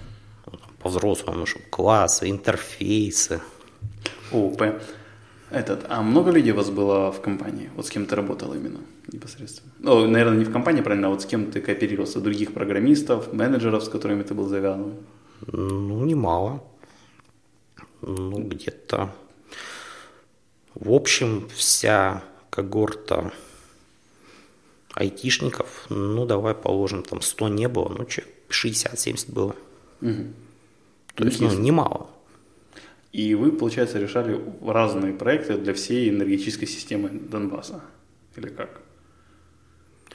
Ну, 0.46 0.58
По-взрослому, 0.82 1.46
чтобы 1.46 1.66
классы, 1.70 2.30
интерфейсы. 2.30 3.40
ООП. 4.32 4.62
Этот, 5.50 5.84
а 5.88 6.02
много 6.02 6.30
людей 6.30 6.52
у 6.52 6.56
вас 6.56 6.70
было 6.70 7.12
в 7.12 7.20
компании? 7.20 7.70
Вот 7.76 7.86
с 7.86 7.90
кем 7.90 8.06
ты 8.06 8.16
работал 8.16 8.54
именно 8.54 8.80
непосредственно? 9.12 9.70
Ну, 9.80 10.06
наверное, 10.06 10.38
не 10.38 10.44
в 10.44 10.52
компании, 10.52 10.80
правильно, 10.80 11.08
а 11.08 11.10
вот 11.10 11.22
с 11.22 11.26
кем 11.26 11.50
ты 11.50 11.60
кооперировался? 11.60 12.20
Других 12.20 12.54
программистов, 12.54 13.32
менеджеров, 13.32 13.84
с 13.84 13.88
которыми 13.88 14.22
ты 14.22 14.32
был 14.34 14.48
завязан? 14.48 14.94
Ну, 15.46 16.04
немало. 16.04 16.64
Ну, 18.00 18.42
где-то... 18.42 19.14
В 20.74 20.90
общем, 20.92 21.48
вся 21.54 22.22
когорта 22.48 23.30
айтишников, 24.94 25.86
ну, 25.90 26.24
давай 26.24 26.54
положим, 26.54 27.02
там 27.02 27.20
100 27.20 27.48
не 27.48 27.68
было, 27.68 27.88
ну, 27.90 28.04
че, 28.06 28.24
60-70 28.48 29.32
было. 29.32 29.54
То 30.00 31.24
есть, 31.24 31.40
ну, 31.40 31.52
немало. 31.52 32.08
И 33.12 33.34
вы, 33.34 33.52
получается, 33.52 33.98
решали 33.98 34.40
разные 34.66 35.12
проекты 35.12 35.58
для 35.58 35.72
всей 35.74 36.08
энергетической 36.08 36.66
системы 36.66 37.10
Донбасса? 37.10 37.82
Или 38.36 38.48
как? 38.48 38.80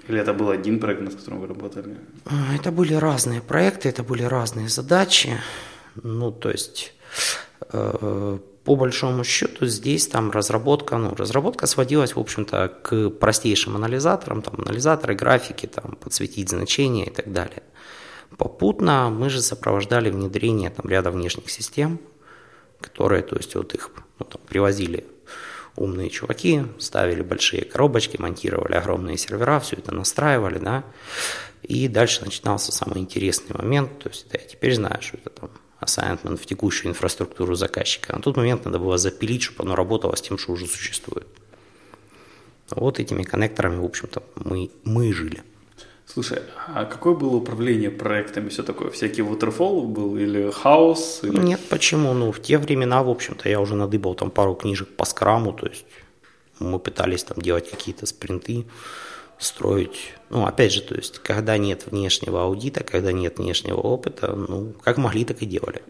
Или 0.07 0.19
это 0.19 0.33
был 0.33 0.49
один 0.49 0.79
проект, 0.79 1.01
над 1.01 1.15
которым 1.15 1.41
вы 1.41 1.47
работали? 1.47 1.97
А, 2.25 2.55
Это 2.55 2.71
были 2.71 2.95
разные 2.95 3.41
проекты, 3.41 3.89
это 3.89 4.03
были 4.03 4.23
разные 4.23 4.69
задачи. 4.69 5.37
Ну, 6.03 6.31
то 6.31 6.49
есть, 6.49 6.93
э, 7.73 8.37
по 8.63 8.75
большому 8.75 9.23
счету, 9.23 9.65
здесь 9.67 10.07
там 10.07 10.31
разработка, 10.31 10.97
ну, 10.97 11.13
разработка 11.15 11.67
сводилась, 11.67 12.15
в 12.15 12.19
общем-то, 12.19 12.67
к 12.81 13.09
простейшим 13.09 13.75
анализаторам, 13.75 14.41
там, 14.41 14.55
анализаторы, 14.57 15.15
графики, 15.15 15.67
там, 15.67 15.97
подсветить 15.99 16.49
значения 16.49 17.05
и 17.05 17.11
так 17.11 17.31
далее. 17.31 17.63
Попутно 18.37 19.09
мы 19.09 19.29
же 19.29 19.41
сопровождали 19.41 20.09
внедрение 20.09 20.69
там, 20.69 20.89
ряда 20.89 21.11
внешних 21.11 21.49
систем, 21.49 21.99
которые, 22.81 23.23
то 23.23 23.35
есть, 23.35 23.55
вот 23.55 23.73
их 23.73 23.91
ну, 24.19 24.25
там, 24.25 24.41
привозили 24.47 25.05
умные 25.75 26.09
чуваки, 26.09 26.63
ставили 26.79 27.21
большие 27.21 27.63
коробочки, 27.63 28.17
монтировали 28.19 28.73
огромные 28.73 29.17
сервера, 29.17 29.59
все 29.59 29.75
это 29.75 29.93
настраивали, 29.93 30.57
да, 30.57 30.83
и 31.63 31.87
дальше 31.87 32.25
начинался 32.25 32.71
самый 32.71 32.99
интересный 32.99 33.55
момент, 33.55 33.99
то 33.99 34.09
есть 34.09 34.27
да, 34.31 34.39
я 34.39 34.45
теперь 34.45 34.73
знаю, 34.73 35.01
что 35.01 35.17
это 35.17 35.29
там 35.29 35.49
assignment 35.81 36.37
в 36.37 36.45
текущую 36.45 36.91
инфраструктуру 36.91 37.55
заказчика. 37.55 38.15
На 38.15 38.21
тот 38.21 38.37
момент 38.37 38.65
надо 38.65 38.79
было 38.79 38.97
запилить, 38.97 39.43
чтобы 39.43 39.63
оно 39.63 39.75
работало 39.75 40.15
с 40.15 40.21
тем, 40.21 40.37
что 40.37 40.53
уже 40.53 40.65
существует. 40.65 41.27
Вот 42.71 42.99
этими 42.99 43.23
коннекторами, 43.23 43.77
в 43.77 43.85
общем-то, 43.85 44.23
мы, 44.35 44.71
мы 44.83 45.13
жили. 45.13 45.43
Слушай, 46.07 46.39
а 46.67 46.85
какое 46.85 47.13
было 47.13 47.35
управление 47.35 47.91
проектами, 47.91 48.47
все 48.47 48.63
такое? 48.63 48.89
Всякий 48.89 49.21
waterfall 49.21 49.85
был 49.85 50.17
или 50.17 50.49
хаос? 50.51 51.19
Или... 51.23 51.37
Нет, 51.37 51.59
почему? 51.69 52.13
Ну, 52.13 52.31
в 52.31 52.41
те 52.41 52.57
времена, 52.57 53.03
в 53.03 53.09
общем-то, 53.09 53.49
я 53.49 53.59
уже 53.59 53.75
надыбал 53.75 54.15
там 54.15 54.31
пару 54.31 54.55
книжек 54.55 54.87
по 54.87 55.03
скраму, 55.05 55.51
то 55.51 55.67
есть 55.67 55.85
мы 56.59 56.79
пытались 56.79 57.23
там 57.23 57.41
делать 57.41 57.69
какие-то 57.69 58.05
спринты, 58.05 58.65
строить. 59.37 60.13
Ну, 60.29 60.45
опять 60.45 60.71
же, 60.71 60.81
то 60.81 60.95
есть, 60.95 61.19
когда 61.19 61.57
нет 61.57 61.87
внешнего 61.91 62.43
аудита, 62.43 62.83
когда 62.83 63.11
нет 63.11 63.37
внешнего 63.37 63.79
опыта, 63.79 64.33
ну, 64.33 64.73
как 64.81 64.97
могли, 64.97 65.25
так 65.25 65.41
и 65.41 65.45
делали. 65.45 65.81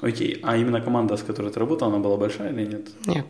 Окей, 0.00 0.40
а 0.42 0.56
именно 0.56 0.80
команда, 0.80 1.16
с 1.16 1.22
которой 1.22 1.52
ты 1.52 1.60
работал, 1.60 1.88
она 1.88 1.98
была 1.98 2.16
большая 2.16 2.52
или 2.52 2.66
нет? 2.66 2.88
Нет. 3.06 3.26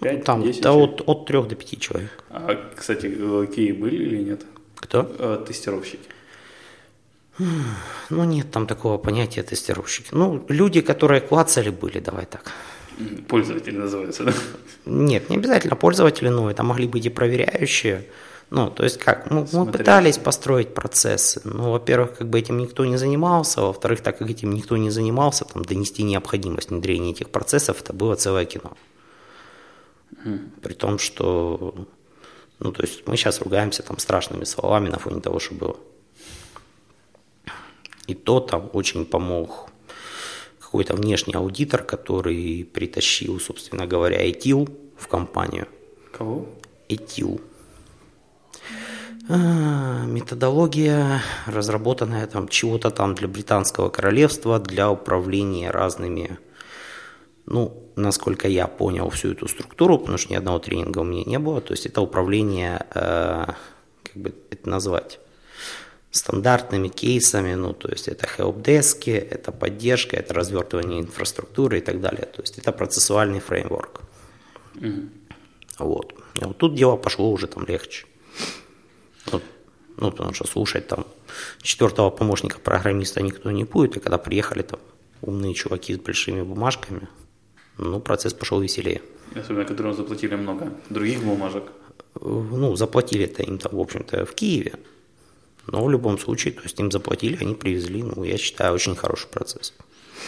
Пять, 0.00 0.24
Там 0.24 0.42
десять 0.42 0.62
да, 0.62 0.70
человек? 0.70 1.00
от, 1.00 1.08
от 1.08 1.26
3 1.26 1.42
до 1.42 1.54
5 1.54 1.80
человек. 1.80 2.24
А, 2.30 2.70
кстати, 2.74 3.06
окей, 3.42 3.72
были 3.72 3.96
или 3.96 4.22
нет? 4.24 4.44
Кто? 4.76 5.06
Э, 5.18 5.44
Тестировщики. 5.46 6.08
Ну, 8.10 8.24
нет 8.24 8.50
там 8.52 8.66
такого 8.66 8.96
понятия 8.98 9.42
тестировщики. 9.42 10.08
Ну, 10.12 10.44
люди, 10.48 10.80
которые 10.80 11.20
клацали, 11.20 11.70
были, 11.70 11.98
давай 11.98 12.26
так. 12.26 12.52
М, 12.98 13.24
Пользователь 13.24 13.76
называется, 13.76 14.24
да? 14.24 14.32
Нет, 14.86 15.30
не 15.30 15.36
обязательно 15.36 15.74
пользователи, 15.74 16.28
но 16.28 16.48
это 16.50 16.62
могли 16.62 16.86
быть 16.86 17.06
и 17.06 17.10
проверяющие. 17.10 18.06
Ну, 18.50 18.70
то 18.70 18.84
есть 18.84 18.98
как, 18.98 19.30
мы, 19.32 19.40
мы 19.40 19.46
Смотря. 19.48 19.78
пытались 19.78 20.18
построить 20.18 20.74
процессы. 20.74 21.40
Ну, 21.44 21.72
во-первых, 21.72 22.18
как 22.18 22.28
бы 22.28 22.38
этим 22.38 22.58
никто 22.58 22.84
не 22.84 22.98
занимался, 22.98 23.62
а 23.62 23.64
во-вторых, 23.64 24.00
так 24.00 24.18
как 24.18 24.30
этим 24.30 24.52
никто 24.54 24.76
не 24.76 24.90
занимался, 24.90 25.44
там, 25.44 25.64
донести 25.64 26.04
необходимость 26.04 26.70
внедрения 26.70 27.10
этих 27.10 27.30
процессов, 27.30 27.80
это 27.80 27.92
было 27.92 28.14
целое 28.14 28.44
кино. 28.44 28.76
При 30.62 30.74
том, 30.74 30.98
что, 31.00 31.74
ну, 32.64 32.72
то 32.72 32.82
есть 32.82 33.06
мы 33.06 33.16
сейчас 33.16 33.42
ругаемся 33.42 33.82
там 33.82 33.98
страшными 33.98 34.44
словами 34.44 34.88
на 34.88 34.98
фоне 34.98 35.20
того, 35.20 35.38
что 35.38 35.54
было. 35.54 35.76
И 38.06 38.14
то 38.14 38.40
там 38.40 38.70
очень 38.72 39.04
помог 39.04 39.68
какой-то 40.58 40.94
внешний 40.94 41.34
аудитор, 41.34 41.82
который 41.82 42.64
притащил, 42.64 43.38
собственно 43.38 43.86
говоря, 43.86 44.30
ЭТИЛ 44.30 44.68
в 44.96 45.08
компанию. 45.08 45.68
Кого? 46.10 46.46
ЭТИЛ. 46.88 47.38
А, 49.28 50.06
Методология, 50.06 51.22
разработанная 51.46 52.26
там 52.26 52.48
чего-то 52.48 52.90
там 52.90 53.14
для 53.14 53.28
британского 53.28 53.90
королевства, 53.90 54.58
для 54.58 54.90
управления 54.90 55.70
разными, 55.70 56.38
ну, 57.46 57.90
насколько 57.96 58.48
я 58.48 58.66
понял 58.66 59.10
всю 59.10 59.32
эту 59.32 59.48
структуру, 59.48 59.98
потому 59.98 60.18
что 60.18 60.32
ни 60.32 60.36
одного 60.36 60.58
тренинга 60.58 61.00
у 61.00 61.04
меня 61.04 61.24
не 61.24 61.38
было, 61.38 61.60
то 61.60 61.72
есть 61.72 61.86
это 61.86 62.00
управление, 62.00 62.86
э, 62.94 63.46
как 64.02 64.16
бы 64.16 64.34
это 64.50 64.68
назвать, 64.68 65.20
стандартными 66.10 66.88
кейсами, 66.88 67.54
ну, 67.54 67.72
то 67.72 67.88
есть 67.88 68.06
это 68.06 68.26
хелпдески, 68.26 69.10
это 69.10 69.50
поддержка, 69.50 70.16
это 70.16 70.32
развертывание 70.32 71.00
инфраструктуры 71.00 71.78
и 71.78 71.80
так 71.80 72.00
далее. 72.00 72.26
То 72.26 72.40
есть 72.40 72.56
это 72.56 72.70
процессуальный 72.70 73.40
фреймворк. 73.40 74.00
Вот. 75.80 76.14
И 76.40 76.44
вот 76.44 76.56
тут 76.56 76.76
дело 76.76 76.96
пошло 76.96 77.32
уже 77.32 77.48
там 77.48 77.66
легче. 77.66 78.06
Вот. 79.26 79.42
Ну, 79.96 80.12
потому 80.12 80.32
что 80.34 80.46
слушать 80.46 80.86
там 80.86 81.04
четвертого 81.62 82.10
помощника 82.10 82.60
программиста 82.60 83.20
никто 83.20 83.50
не 83.50 83.64
будет, 83.64 83.96
и 83.96 84.00
когда 84.00 84.16
приехали 84.16 84.62
там 84.62 84.78
умные 85.20 85.54
чуваки 85.54 85.94
с 85.94 85.98
большими 85.98 86.42
бумажками, 86.42 87.08
ну, 87.78 88.00
процесс 88.00 88.34
пошел 88.34 88.60
веселее. 88.60 89.00
Особенно, 89.34 89.64
которым 89.64 89.94
заплатили 89.94 90.36
много 90.36 90.72
других 90.90 91.22
бумажек. 91.22 91.64
Э, 92.14 92.18
Ну, 92.22 92.76
заплатили-то 92.76 93.42
им 93.42 93.58
там, 93.58 93.76
в 93.76 93.80
общем-то, 93.80 94.24
в 94.24 94.34
Киеве. 94.34 94.74
Но 95.66 95.84
в 95.84 95.90
любом 95.90 96.18
случае, 96.18 96.52
то 96.52 96.62
есть 96.62 96.78
им 96.80 96.90
заплатили, 96.90 97.38
они 97.40 97.54
привезли, 97.54 98.02
ну, 98.02 98.24
я 98.24 98.36
считаю, 98.36 98.74
очень 98.74 98.94
хороший 98.94 99.28
процесс. 99.28 99.72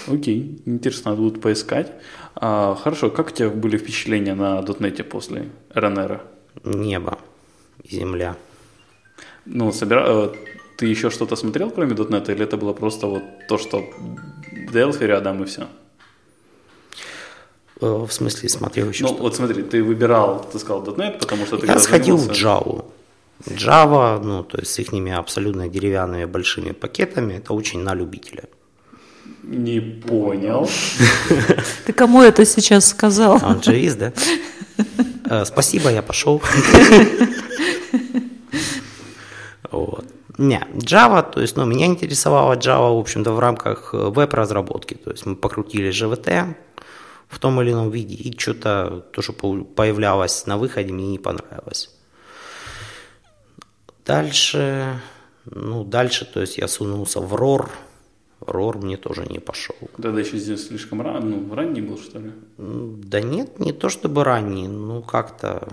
Окей, 0.08 0.60
интересно, 0.66 1.10
надо 1.10 1.22
будет 1.22 1.40
поискать. 1.40 1.92
А, 2.34 2.74
хорошо, 2.74 3.10
как 3.10 3.28
у 3.28 3.30
тебя 3.30 3.50
были 3.50 3.76
впечатления 3.76 4.34
на 4.34 4.62
дотнете 4.62 5.04
после 5.04 5.50
РНР? 5.74 6.22
Небо, 6.64 7.18
земля. 7.84 8.36
Ну, 9.44 9.72
собира... 9.72 10.04
э, 10.06 10.34
ты 10.76 10.86
еще 10.86 11.10
что-то 11.10 11.36
смотрел, 11.36 11.70
кроме 11.70 11.94
дотнета, 11.94 12.32
или 12.32 12.44
это 12.44 12.56
было 12.56 12.72
просто 12.72 13.06
вот 13.06 13.22
то, 13.48 13.58
что 13.58 13.84
Delphi 14.72 15.06
рядом 15.06 15.42
и 15.42 15.46
все? 15.46 15.68
Э, 17.80 18.04
В 18.06 18.12
смысле, 18.12 18.48
смотрел 18.48 18.88
еще 18.88 19.02
Ну, 19.04 19.08
что 19.08 19.22
вот 19.22 19.36
смотри, 19.36 19.62
ты 19.62 19.82
выбирал, 19.82 20.46
ты 20.52 20.58
сказал 20.58 20.82
.NET, 20.84 21.18
потому 21.18 21.46
что 21.46 21.56
ты 21.58 21.66
Я 21.66 21.78
сходил 21.78 22.16
в 22.16 22.20
занимался- 22.20 22.42
Java. 22.42 22.84
Java, 23.44 24.18
ну, 24.24 24.42
то 24.44 24.58
есть 24.58 24.72
с 24.72 24.78
их 24.78 24.88
абсолютно 25.18 25.68
деревянными 25.68 26.24
большими 26.24 26.72
пакетами, 26.72 27.34
это 27.34 27.52
очень 27.52 27.80
на 27.82 27.94
любителя. 27.94 28.44
Не 29.42 29.80
понял. 29.80 30.68
Ты 31.86 31.92
кому 31.92 32.22
это 32.22 32.44
сейчас 32.46 32.88
сказал? 32.88 33.38
А 33.42 33.48
он 33.48 33.58
джавист, 33.60 33.98
да? 33.98 34.12
Э, 35.28 35.44
Спасибо, 35.44 35.90
я 35.90 36.02
пошел. 36.02 36.40
Вот. 39.70 40.04
Не, 40.38 40.60
Java, 40.74 41.22
то 41.30 41.40
есть, 41.40 41.56
ну, 41.56 41.64
меня 41.66 41.86
интересовала 41.86 42.54
Java, 42.54 42.94
в 42.96 42.98
общем-то, 43.00 43.32
в 43.32 43.38
рамках 43.38 43.90
э, 43.94 43.96
веб-разработки. 43.96 44.94
То 44.94 45.10
есть 45.10 45.26
мы 45.26 45.34
покрутили 45.34 45.90
GVT 45.90 46.54
в 47.28 47.38
том 47.38 47.60
или 47.60 47.72
ином 47.72 47.90
виде, 47.90 48.14
и 48.14 48.38
что-то, 48.38 49.04
то, 49.12 49.22
что 49.22 49.32
по- 49.32 49.64
появлялось 49.64 50.46
на 50.46 50.56
выходе, 50.56 50.92
мне 50.92 51.08
не 51.08 51.18
понравилось. 51.18 51.90
Дальше, 54.04 55.00
ну, 55.44 55.84
дальше, 55.84 56.24
то 56.24 56.40
есть 56.40 56.58
я 56.58 56.68
сунулся 56.68 57.20
в 57.20 57.34
ROR, 57.34 57.68
ROR 58.40 58.78
мне 58.78 58.96
тоже 58.96 59.26
не 59.26 59.40
пошел. 59.40 59.76
Тогда 60.00 60.20
еще 60.20 60.38
здесь 60.38 60.68
слишком 60.68 61.02
рано, 61.02 61.20
ну, 61.20 61.54
ранний 61.54 61.80
был, 61.80 61.98
что 61.98 62.18
ли? 62.18 62.32
Да 62.58 63.20
нет, 63.20 63.58
не 63.58 63.72
то 63.72 63.88
чтобы 63.88 64.22
ранний, 64.22 64.68
ну 64.68 65.02
как-то, 65.02 65.68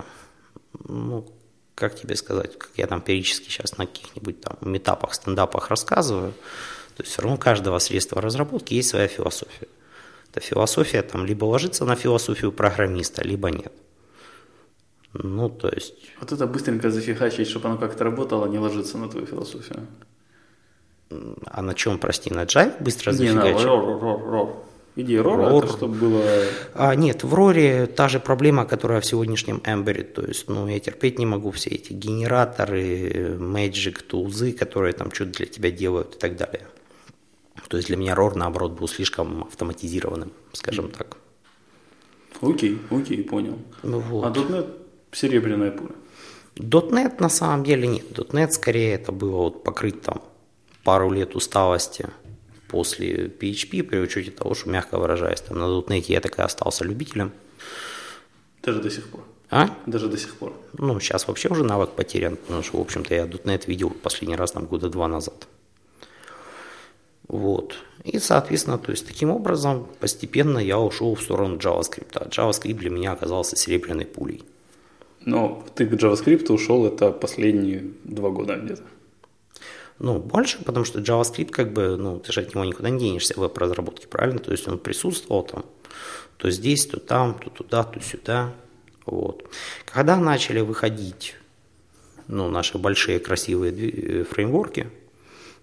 ну 0.88 1.26
как 1.74 1.94
тебе 1.94 2.16
сказать, 2.16 2.56
как 2.58 2.70
я 2.76 2.86
там 2.86 3.00
периодически 3.00 3.48
сейчас 3.48 3.78
на 3.78 3.86
каких-нибудь 3.86 4.40
там 4.40 4.56
метапах, 4.60 5.14
стендапах 5.14 5.70
рассказываю, 5.70 6.32
то 6.96 7.02
есть 7.02 7.12
все 7.12 7.22
равно 7.22 7.36
у 7.36 7.38
каждого 7.38 7.78
средства 7.78 8.20
разработки 8.20 8.74
есть 8.74 8.90
своя 8.90 9.08
философия. 9.08 9.68
Эта 10.34 10.40
философия 10.44 11.02
там 11.02 11.24
либо 11.24 11.44
ложится 11.44 11.84
на 11.84 11.94
философию 11.94 12.50
программиста, 12.50 13.22
либо 13.22 13.50
нет. 13.50 13.72
Ну, 15.12 15.48
то 15.48 15.68
есть, 15.68 15.94
Вот 16.20 16.32
это 16.32 16.48
быстренько 16.48 16.90
зафигачить, 16.90 17.46
чтобы 17.46 17.68
оно 17.68 17.78
как-то 17.78 18.02
работало, 18.02 18.46
не 18.46 18.58
ложится 18.58 18.98
на 18.98 19.08
твою 19.08 19.26
философию. 19.26 19.86
а 21.46 21.62
на 21.62 21.74
чем, 21.74 21.98
прости, 21.98 22.30
на 22.34 22.42
Java 22.46 22.82
быстро 22.82 23.12
Не, 23.12 23.30
на 23.30 23.42
зафигачить? 23.42 23.64
рор, 23.66 24.00
рор, 24.00 24.22
рор. 24.24 24.56
Идея 24.96 25.22
рора, 25.22 25.50
Рор. 25.50 25.64
это 25.64 25.72
чтобы 25.72 25.94
было... 25.94 26.22
А, 26.74 26.94
нет, 26.96 27.22
в 27.24 27.34
Роре 27.34 27.86
та 27.86 28.08
же 28.08 28.18
проблема, 28.20 28.64
которая 28.64 29.00
в 29.00 29.06
сегодняшнем 29.06 29.60
Ember. 29.64 30.02
То 30.02 30.22
есть, 30.22 30.48
ну, 30.48 30.66
я 30.68 30.78
терпеть 30.80 31.18
не 31.18 31.26
могу 31.26 31.50
все 31.52 31.70
эти 31.70 31.92
генераторы, 31.92 33.36
Magic, 33.38 34.02
тулзы, 34.02 34.52
которые 34.52 34.92
там 34.94 35.12
что-то 35.12 35.32
для 35.32 35.46
тебя 35.46 35.70
делают 35.70 36.14
и 36.16 36.18
так 36.18 36.36
далее. 36.36 36.62
То 37.74 37.78
есть 37.78 37.88
для 37.88 37.96
меня 37.96 38.14
Рор, 38.14 38.36
наоборот, 38.36 38.78
был 38.78 38.86
слишком 38.86 39.42
автоматизированным, 39.42 40.30
скажем 40.52 40.92
так. 40.92 41.16
Окей, 42.40 42.78
окей, 42.88 43.24
понял. 43.24 43.58
Ну, 43.82 43.98
вот. 43.98 44.24
А 44.24 44.30
.NET 44.30 44.70
серебряная 45.10 45.72
пуля. 45.72 45.96
.NET 46.54 47.16
на 47.18 47.28
самом 47.28 47.64
деле 47.64 47.88
нет. 47.88 48.16
.NET 48.16 48.52
скорее 48.52 48.94
это 48.94 49.10
было 49.10 49.38
вот 49.38 49.64
покрыть 49.64 50.02
там 50.02 50.22
пару 50.84 51.10
лет 51.10 51.34
усталости 51.34 52.10
после 52.68 53.26
PHP, 53.26 53.82
при 53.82 53.98
учете 53.98 54.30
того, 54.30 54.54
что, 54.54 54.70
мягко 54.70 54.96
выражаясь, 54.96 55.40
там 55.40 55.58
на 55.58 55.64
.NET 55.64 56.04
я 56.06 56.20
так 56.20 56.38
и 56.38 56.42
остался 56.42 56.84
любителем. 56.84 57.32
Даже 58.62 58.80
до 58.80 58.88
сих 58.88 59.08
пор. 59.08 59.24
А? 59.50 59.76
Даже 59.86 60.06
до 60.06 60.16
сих 60.16 60.36
пор. 60.36 60.52
Ну, 60.78 61.00
сейчас 61.00 61.26
вообще 61.26 61.48
уже 61.48 61.64
навык 61.64 61.90
потерян, 61.90 62.36
потому 62.36 62.62
что, 62.62 62.78
в 62.78 62.80
общем-то, 62.80 63.12
я 63.12 63.24
.NET 63.24 63.64
видел 63.66 63.90
последний 63.90 64.36
раз 64.36 64.52
там 64.52 64.66
года 64.66 64.88
два 64.88 65.08
назад. 65.08 65.48
Вот. 67.28 67.76
И, 68.04 68.18
соответственно, 68.18 68.78
то 68.78 68.90
есть 68.90 69.06
таким 69.06 69.30
образом 69.30 69.88
постепенно 69.98 70.58
я 70.58 70.78
ушел 70.78 71.14
в 71.14 71.22
сторону 71.22 71.56
JavaScript. 71.56 72.28
JavaScript 72.30 72.74
для 72.74 72.90
меня 72.90 73.12
оказался 73.12 73.56
серебряной 73.56 74.04
пулей. 74.04 74.44
Но 75.24 75.64
ты 75.74 75.86
к 75.86 75.92
JavaScript 75.94 76.52
ушел 76.52 76.84
это 76.86 77.10
последние 77.10 77.92
два 78.04 78.30
года 78.30 78.56
где-то. 78.56 78.82
Ну, 79.98 80.18
больше, 80.18 80.62
потому 80.64 80.84
что 80.84 81.00
JavaScript, 81.00 81.50
как 81.50 81.72
бы, 81.72 81.96
ну, 81.96 82.18
ты 82.18 82.32
же 82.32 82.40
от 82.40 82.54
него 82.54 82.64
никуда 82.64 82.90
не 82.90 82.98
денешься 82.98 83.34
в 83.34 83.38
веб-разработке, 83.38 84.06
правильно? 84.06 84.38
То 84.38 84.50
есть 84.50 84.68
он 84.68 84.78
присутствовал 84.78 85.44
там, 85.44 85.64
то 86.36 86.50
здесь, 86.50 86.86
то 86.86 87.00
там, 87.00 87.38
то 87.38 87.48
туда, 87.48 87.84
то 87.84 88.00
сюда. 88.00 88.52
Вот. 89.06 89.48
Когда 89.86 90.16
начали 90.16 90.60
выходить 90.60 91.36
ну, 92.26 92.50
наши 92.50 92.76
большие 92.76 93.18
красивые 93.18 93.72
э, 93.72 94.24
фреймворки, 94.24 94.90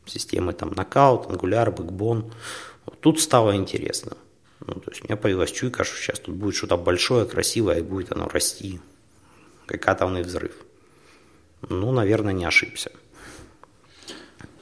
системы 0.06 0.54
там 0.54 0.70
Knockout, 0.70 1.30
Angular, 1.30 1.76
Backbone, 1.76 2.32
вот 2.86 3.00
тут 3.00 3.20
стало 3.20 3.56
интересно. 3.56 4.18
Ну, 4.66 4.76
то 4.76 4.92
есть 4.92 5.02
у 5.04 5.08
меня 5.08 5.18
появилась 5.18 5.52
чуйка, 5.52 5.84
что 5.84 5.98
сейчас 5.98 6.20
тут 6.20 6.36
будет 6.36 6.56
что-то 6.56 6.78
большое, 6.78 7.26
красивое, 7.26 7.80
и 7.80 7.82
будет 7.82 8.12
оно 8.12 8.28
расти, 8.28 8.80
как 9.66 9.88
атомный 9.88 10.22
взрыв. 10.22 10.54
Ну, 11.70 11.92
наверное, 11.92 12.34
не 12.34 12.46
ошибся. 12.46 12.92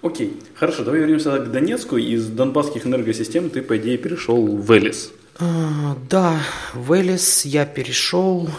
Окей, 0.02 0.40
хорошо, 0.56 0.84
давай 0.84 1.02
вернемся 1.02 1.38
к 1.40 1.52
Донецку. 1.52 1.98
Из 1.98 2.28
донбасских 2.28 2.86
энергосистем 2.86 3.50
ты, 3.50 3.62
по 3.62 3.78
идее, 3.78 3.98
перешел 3.98 4.46
в 4.48 4.72
Элис. 4.72 5.12
А, 5.38 5.98
Да, 6.10 6.42
в 6.74 6.94
Элис 6.94 7.44
я 7.46 7.66
перешел. 7.66 8.50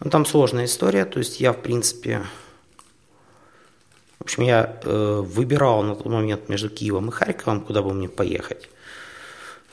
Ну, 0.00 0.10
там 0.10 0.24
сложная 0.24 0.64
история. 0.64 1.04
То 1.04 1.18
есть 1.18 1.40
я, 1.40 1.52
в 1.52 1.60
принципе... 1.60 2.22
В 4.18 4.24
общем, 4.24 4.42
я 4.44 4.80
э, 4.82 5.22
выбирал 5.24 5.82
на 5.82 5.94
тот 5.96 6.06
момент 6.06 6.48
между 6.48 6.70
Киевом 6.70 7.08
и 7.08 7.12
Харьковом, 7.12 7.60
куда 7.60 7.82
бы 7.82 7.92
мне 7.92 8.08
поехать. 8.08 8.68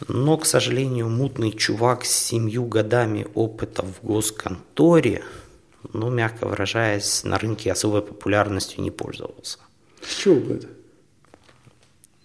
Но, 0.08 0.38
к 0.38 0.45
сожалению, 0.45 1.10
мутный 1.10 1.51
чувак 1.51 2.06
с 2.06 2.12
семью 2.12 2.65
годами 2.65 3.27
опыта 3.36 3.84
в 3.84 4.06
госконторе, 4.06 5.23
ну, 5.93 6.10
мягко 6.10 6.47
выражаясь, 6.47 7.23
на 7.23 7.38
рынке 7.38 7.71
особой 7.71 8.01
популярностью 8.01 8.82
не 8.82 8.91
пользовался. 8.91 9.60
С 10.01 10.15
чего 10.15 10.36
бы 10.36 10.56
это? 10.56 10.67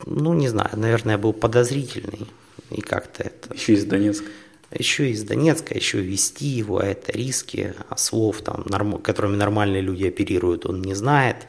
Ну, 0.04 0.34
не 0.34 0.48
знаю, 0.48 0.70
наверное, 0.74 1.12
я 1.12 1.18
был 1.18 1.32
подозрительный. 1.32 2.26
И 2.70 2.80
как-то 2.80 3.22
это... 3.22 3.54
Еще 3.54 3.74
из 3.74 3.84
Донецка. 3.84 4.26
Еще 4.72 5.10
из 5.10 5.22
Донецка, 5.22 5.74
еще 5.74 6.00
вести 6.00 6.46
его, 6.46 6.78
а 6.78 6.84
это 6.84 7.12
риски, 7.12 7.74
а 7.88 7.96
слов, 7.96 8.42
там, 8.42 8.64
норм- 8.66 9.00
которыми 9.00 9.36
нормальные 9.36 9.80
люди 9.80 10.06
оперируют, 10.06 10.66
он 10.66 10.82
не 10.82 10.94
знает. 10.94 11.46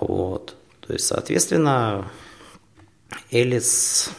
Вот. 0.00 0.56
То 0.80 0.92
есть, 0.92 1.06
соответственно, 1.06 2.10
Элис, 3.30 4.10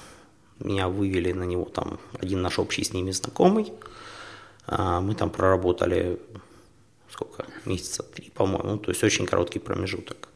меня 0.59 0.87
вывели 0.87 1.31
на 1.31 1.43
него 1.43 1.65
там 1.65 1.99
один 2.19 2.41
наш 2.41 2.59
общий 2.59 2.83
с 2.83 2.93
ними 2.93 3.11
знакомый. 3.11 3.71
А, 4.65 5.01
Мы 5.01 5.15
там 5.15 5.29
проработали 5.29 6.19
сколько, 7.09 7.45
месяца 7.65 8.03
три, 8.03 8.29
по-моему, 8.29 8.77
то 8.77 8.91
есть 8.91 9.03
очень 9.03 9.25
короткий 9.25 9.59
промежуток. 9.59 10.29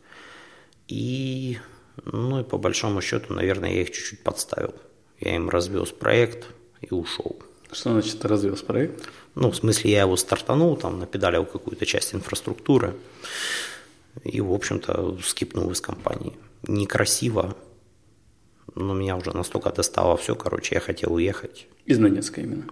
И, 0.88 1.60
ну 2.06 2.40
и 2.40 2.44
по 2.44 2.58
большому 2.58 3.02
счету, 3.02 3.34
наверное, 3.34 3.72
я 3.72 3.82
их 3.82 3.92
чуть-чуть 3.92 4.24
подставил. 4.24 4.74
Я 5.20 5.36
им 5.36 5.50
развез 5.50 5.90
проект 5.90 6.48
и 6.82 6.94
ушел. 6.94 7.42
Что 7.72 7.92
значит 7.92 8.26
развез 8.26 8.62
проект? 8.62 9.08
Ну, 9.36 9.52
в 9.52 9.56
смысле, 9.56 9.92
я 9.92 10.02
его 10.02 10.18
стартанул, 10.18 10.76
там, 10.76 11.00
напедалил 11.00 11.46
какую-то 11.46 11.86
часть 11.86 12.14
инфраструктуры 12.14 12.96
и, 14.24 14.42
в 14.42 14.52
общем-то, 14.54 15.18
скипнул 15.24 15.72
из 15.72 15.82
компании. 15.82 16.34
Некрасиво, 16.68 17.56
но 18.76 18.94
меня 18.94 19.16
уже 19.18 19.36
настолько 19.36 19.70
достало 19.72 20.16
все, 20.18 20.36
короче, 20.36 20.76
я 20.76 20.82
хотел 20.82 21.14
уехать. 21.14 21.68
Из 21.86 21.98
Донецка 21.98 22.42
именно. 22.42 22.66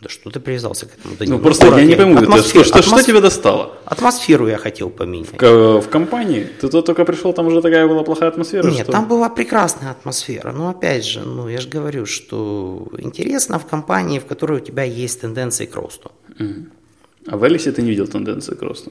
Да 0.00 0.08
что 0.08 0.30
ты 0.30 0.40
привязался 0.40 0.86
к 0.86 0.94
этому? 0.98 1.14
Да 1.18 1.26
Ну, 1.28 1.38
просто 1.38 1.66
город 1.66 1.80
я 1.80 1.84
не 1.86 1.94
пойму, 1.94 2.16
атмосфер- 2.18 2.64
что, 2.64 2.64
что, 2.64 2.82
что 2.82 2.96
атмос- 2.96 3.04
тебя 3.04 3.20
достало? 3.20 3.76
Атмосферу 3.84 4.48
я 4.48 4.56
хотел 4.56 4.88
поменять. 4.88 5.36
К- 5.36 5.78
в 5.80 5.88
компании? 5.90 6.44
Ты 6.58 6.68
туда 6.70 6.80
только 6.80 7.04
пришел, 7.04 7.34
там 7.34 7.48
уже 7.48 7.60
такая 7.60 7.86
была 7.86 8.02
плохая 8.02 8.30
атмосфера, 8.30 8.66
Нет, 8.70 8.84
что... 8.84 8.92
там 8.92 9.06
была 9.08 9.28
прекрасная 9.28 9.90
атмосфера. 9.90 10.52
Но 10.52 10.70
опять 10.70 11.04
же, 11.04 11.20
ну 11.20 11.48
я 11.48 11.58
же 11.60 11.68
говорю, 11.68 12.06
что 12.06 12.88
интересно 12.96 13.58
в 13.58 13.66
компании, 13.66 14.18
в 14.20 14.24
которой 14.24 14.62
у 14.62 14.64
тебя 14.64 14.84
есть 14.84 15.20
тенденции 15.20 15.66
к 15.66 15.76
росту. 15.76 16.10
А 17.26 17.36
в 17.36 17.46
Элисе 17.46 17.70
ты 17.70 17.82
не 17.82 17.90
видел 17.90 18.06
тенденции 18.08 18.54
к 18.54 18.62
росту? 18.62 18.90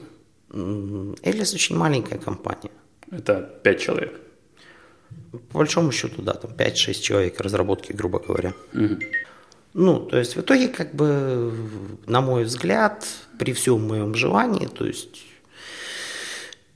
Элис 0.52 1.54
очень 1.54 1.76
маленькая 1.76 2.18
компания. 2.18 2.72
Это 3.10 3.60
пять 3.62 3.80
человек. 3.80 4.20
По 5.52 5.58
большому 5.58 5.92
счету, 5.92 6.22
да, 6.22 6.34
там 6.34 6.52
5-6 6.52 7.00
человек 7.00 7.40
разработки, 7.40 7.92
грубо 7.92 8.18
говоря. 8.18 8.52
Ну, 9.72 10.00
то 10.00 10.18
есть 10.18 10.34
в 10.34 10.40
итоге, 10.40 10.68
как 10.68 10.94
бы, 10.94 11.52
на 12.06 12.20
мой 12.20 12.44
взгляд, 12.44 13.06
при 13.38 13.52
всем 13.52 13.86
моем 13.86 14.14
желании, 14.14 14.66
то 14.66 14.84
есть 14.84 15.22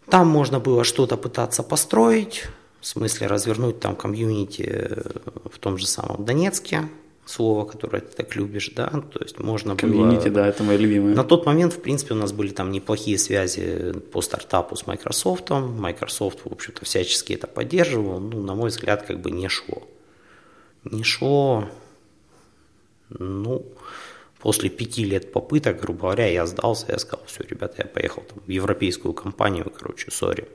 там 0.08 0.28
можно 0.28 0.60
было 0.60 0.84
что-то 0.84 1.16
пытаться 1.16 1.64
построить, 1.64 2.44
в 2.80 2.86
смысле 2.86 3.26
развернуть 3.26 3.80
там 3.80 3.96
комьюнити 3.96 4.62
э, 4.62 5.02
в 5.50 5.58
том 5.58 5.78
же 5.78 5.86
самом 5.86 6.24
Донецке, 6.24 6.88
слово, 7.26 7.64
которое 7.64 8.00
ты 8.00 8.14
так 8.16 8.36
любишь, 8.36 8.70
да, 8.74 8.88
то 8.88 9.20
есть 9.20 9.38
можно 9.38 9.76
Комьюнити, 9.76 10.28
было... 10.28 10.34
да, 10.34 10.46
это 10.48 10.62
мои 10.62 10.76
любимые. 10.76 11.16
На 11.16 11.24
тот 11.24 11.46
момент, 11.46 11.72
в 11.72 11.80
принципе, 11.80 12.14
у 12.14 12.16
нас 12.16 12.32
были 12.32 12.50
там 12.50 12.70
неплохие 12.70 13.18
связи 13.18 13.92
по 14.12 14.20
стартапу 14.20 14.76
с 14.76 14.86
Microsoft. 14.86 15.50
Microsoft, 15.50 16.40
в 16.44 16.52
общем-то, 16.52 16.84
всячески 16.84 17.32
это 17.32 17.46
поддерживал. 17.46 18.20
Ну, 18.20 18.42
на 18.42 18.54
мой 18.54 18.68
взгляд, 18.68 19.02
как 19.02 19.20
бы 19.20 19.30
не 19.30 19.48
шло. 19.48 19.88
Не 20.84 21.02
шло. 21.02 21.68
Ну, 23.08 23.64
после 24.40 24.68
пяти 24.68 25.04
лет 25.04 25.32
попыток, 25.32 25.80
грубо 25.80 26.00
говоря, 26.00 26.26
я 26.26 26.46
сдался, 26.46 26.86
я 26.88 26.98
сказал, 26.98 27.24
все, 27.26 27.44
ребята, 27.48 27.76
я 27.78 27.84
поехал 27.86 28.22
там, 28.22 28.38
в 28.46 28.50
европейскую 28.50 29.14
компанию, 29.14 29.70
короче, 29.70 30.10
сори. 30.10 30.46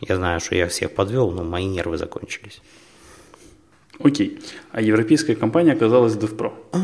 Я 0.00 0.16
знаю, 0.16 0.40
что 0.40 0.56
я 0.56 0.66
всех 0.66 0.94
подвел, 0.94 1.30
но 1.30 1.44
мои 1.44 1.66
нервы 1.66 1.96
закончились. 1.96 2.60
Окей. 4.04 4.40
А 4.72 4.80
европейская 4.80 5.34
компания 5.34 5.72
оказалась 5.72 6.14
DevPro. 6.14 6.52
А, 6.72 6.78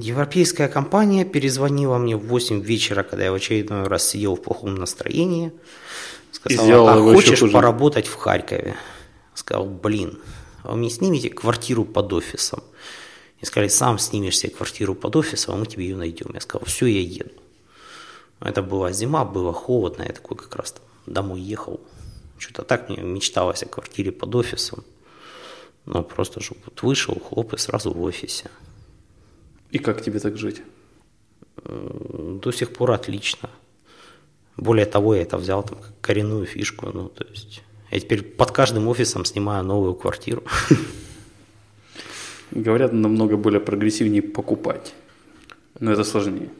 Европейская 0.00 0.68
компания 0.68 1.24
перезвонила 1.24 1.98
мне 1.98 2.16
в 2.16 2.26
8 2.26 2.60
вечера, 2.60 3.02
когда 3.02 3.24
я 3.24 3.32
в 3.32 3.34
очередной 3.34 3.86
раз 3.86 4.08
сидел 4.08 4.34
в 4.36 4.42
плохом 4.42 4.74
настроении. 4.74 5.52
Сказала, 6.32 6.94
а 6.94 7.14
хочешь 7.14 7.40
хуже». 7.40 7.52
поработать 7.52 8.06
в 8.06 8.14
Харькове? 8.16 8.74
Сказал, 9.34 9.66
блин, 9.66 10.18
а 10.62 10.72
вы 10.72 10.76
мне 10.78 10.90
снимете 10.90 11.30
квартиру 11.30 11.84
под 11.84 12.12
офисом? 12.12 12.62
И 13.40 13.46
сказали, 13.46 13.68
сам 13.68 13.98
снимешь 13.98 14.38
себе 14.38 14.52
квартиру 14.52 14.94
под 14.94 15.16
офисом, 15.16 15.54
а 15.54 15.56
мы 15.58 15.66
тебе 15.66 15.84
ее 15.84 15.96
найдем. 15.96 16.30
Я 16.34 16.40
сказал, 16.40 16.66
все, 16.66 16.86
я 16.86 17.00
еду. 17.00 17.30
Это 18.40 18.62
была 18.62 18.92
зима, 18.92 19.24
было 19.24 19.52
холодно, 19.52 20.02
я 20.02 20.12
такой 20.12 20.36
как 20.36 20.54
раз 20.56 20.74
домой 21.06 21.40
ехал. 21.40 21.80
Что-то 22.38 22.62
так 22.62 22.88
мне 22.88 22.98
мечталось 22.98 23.62
о 23.62 23.66
квартире 23.66 24.12
под 24.12 24.34
офисом. 24.34 24.84
Ну, 25.86 26.02
просто 26.02 26.40
чтобы 26.40 26.60
вот 26.64 26.82
вышел, 26.82 27.20
хлоп, 27.20 27.54
и 27.54 27.58
сразу 27.58 27.92
в 27.92 28.02
офисе. 28.02 28.50
И 29.70 29.78
как 29.78 30.02
тебе 30.02 30.18
так 30.18 30.36
жить? 30.36 30.62
До 31.64 32.52
сих 32.52 32.72
пор 32.72 32.92
отлично. 32.92 33.50
Более 34.56 34.86
того, 34.86 35.14
я 35.14 35.22
это 35.22 35.36
взял 35.36 35.62
там 35.62 35.78
как 35.78 35.92
коренную 36.00 36.46
фишку. 36.46 36.90
Ну, 36.92 37.08
то 37.08 37.24
есть 37.24 37.62
я 37.90 38.00
теперь 38.00 38.22
под 38.22 38.50
каждым 38.50 38.88
офисом 38.88 39.24
снимаю 39.24 39.64
новую 39.64 39.94
квартиру. 39.94 40.42
Говорят, 42.50 42.92
намного 42.92 43.36
более 43.36 43.60
прогрессивнее 43.60 44.22
покупать. 44.22 44.94
Но 45.80 45.92
это 45.92 46.04
сложнее. 46.04 46.50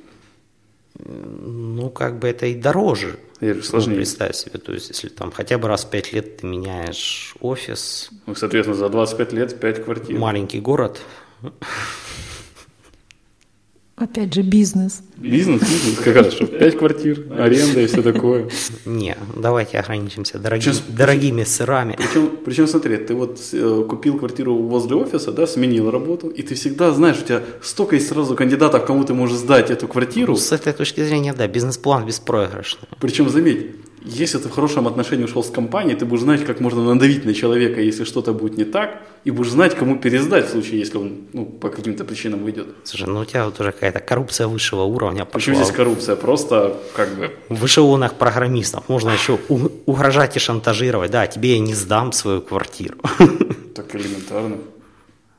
Ну, 0.99 1.91
как 1.91 2.19
бы 2.21 2.29
это 2.29 2.47
и 2.47 2.55
дороже. 2.55 3.19
Я 3.41 3.49
говорю, 3.49 3.63
сложнее. 3.65 3.91
Ну, 3.95 3.97
представь 3.97 4.37
себе, 4.37 4.59
то 4.61 4.73
есть, 4.73 4.89
если 4.91 5.09
там 5.09 5.33
хотя 5.33 5.59
бы 5.59 5.67
раз 5.69 5.85
в 5.85 5.91
пять 5.91 6.13
лет 6.13 6.37
ты 6.39 6.47
меняешь 6.47 7.35
офис, 7.41 8.11
Ну, 8.27 8.35
соответственно, 8.35 8.77
за 8.77 8.89
25 8.89 9.33
лет 9.33 9.59
5 9.61 9.85
квартир. 9.85 10.19
маленький 10.19 10.61
город, 10.61 11.01
Опять 13.97 14.35
же, 14.35 14.43
бизнес. 14.43 15.03
Бизнес, 15.17 15.61
бизнес, 15.61 15.99
как 16.03 16.17
раз, 16.17 16.33
что 16.35 16.47
5 16.47 16.77
квартир, 16.79 17.27
аренда 17.39 17.81
и 17.81 17.87
все 17.87 18.03
такое. 18.03 18.49
не, 18.85 19.17
давайте 19.37 19.79
ограничимся 19.79 20.39
дороги- 20.41 20.63
Сейчас- 20.63 20.83
дорогими 20.89 21.45
сырами. 21.45 21.95
Причем, 21.97 22.31
причем 22.45 22.67
смотри, 22.67 22.97
ты 22.97 23.15
вот 23.15 23.39
э, 23.53 23.85
купил 23.89 24.19
квартиру 24.19 24.57
возле 24.57 24.97
офиса, 24.97 25.31
да, 25.31 25.47
сменил 25.47 25.93
работу, 25.93 26.27
и 26.29 26.43
ты 26.43 26.57
всегда 26.57 26.93
знаешь, 26.93 27.19
у 27.23 27.25
тебя 27.25 27.43
столько 27.63 27.95
есть 27.95 28.09
сразу 28.09 28.35
кандидатов, 28.35 28.85
кому 28.85 29.05
ты 29.05 29.15
можешь 29.15 29.37
сдать 29.39 29.71
эту 29.71 29.87
квартиру. 29.87 30.33
Ну, 30.33 30.39
С 30.39 30.51
этой 30.51 30.73
точки 30.73 31.05
зрения, 31.05 31.33
да, 31.33 31.47
бизнес-план 31.47 32.05
беспроигрышный. 32.05 32.89
Причем, 33.01 33.29
заметь, 33.29 33.67
если 34.05 34.39
ты 34.39 34.49
в 34.49 34.53
хорошем 34.53 34.87
отношении 34.87 35.25
ушел 35.25 35.43
с 35.43 35.51
компании, 35.51 35.95
ты 35.95 36.05
будешь 36.05 36.23
знать, 36.23 36.45
как 36.45 36.61
можно 36.61 36.85
надавить 36.85 37.25
на 37.25 37.33
человека, 37.33 37.81
если 37.81 38.05
что-то 38.05 38.35
будет 38.35 38.59
не 38.59 38.65
так, 38.65 39.01
и 39.25 39.31
будешь 39.31 39.51
знать, 39.51 39.75
кому 39.75 39.99
пересдать 39.99 40.49
в 40.49 40.51
случае, 40.51 40.79
если 40.81 40.99
он 40.99 41.23
ну, 41.33 41.47
по 41.47 41.71
каким-то 41.71 42.05
причинам 42.05 42.45
уйдет. 42.45 42.69
Слушай, 42.85 43.09
ну 43.09 43.21
у 43.21 43.25
тебя 43.25 43.47
вот 43.47 43.59
уже 43.59 43.73
какая-то 43.73 44.01
коррупция 44.01 44.47
высшего 44.47 44.83
уровня 44.83 45.25
Почему 45.25 45.57
пошла. 45.57 45.65
здесь 45.65 45.77
коррупция? 45.77 46.17
Просто 46.17 46.77
как 46.95 47.17
бы 47.17 47.35
В 47.49 47.65
эшелонах 47.65 48.15
программистов 48.15 48.89
можно 48.89 49.11
еще 49.11 49.39
угрожать 49.87 50.37
и 50.37 50.39
шантажировать. 50.39 51.11
Да, 51.11 51.27
тебе 51.27 51.55
я 51.55 51.61
не 51.61 51.75
сдам 51.75 52.13
свою 52.13 52.43
квартиру. 52.43 52.99
так 53.75 53.95
элементарно. 53.95 54.59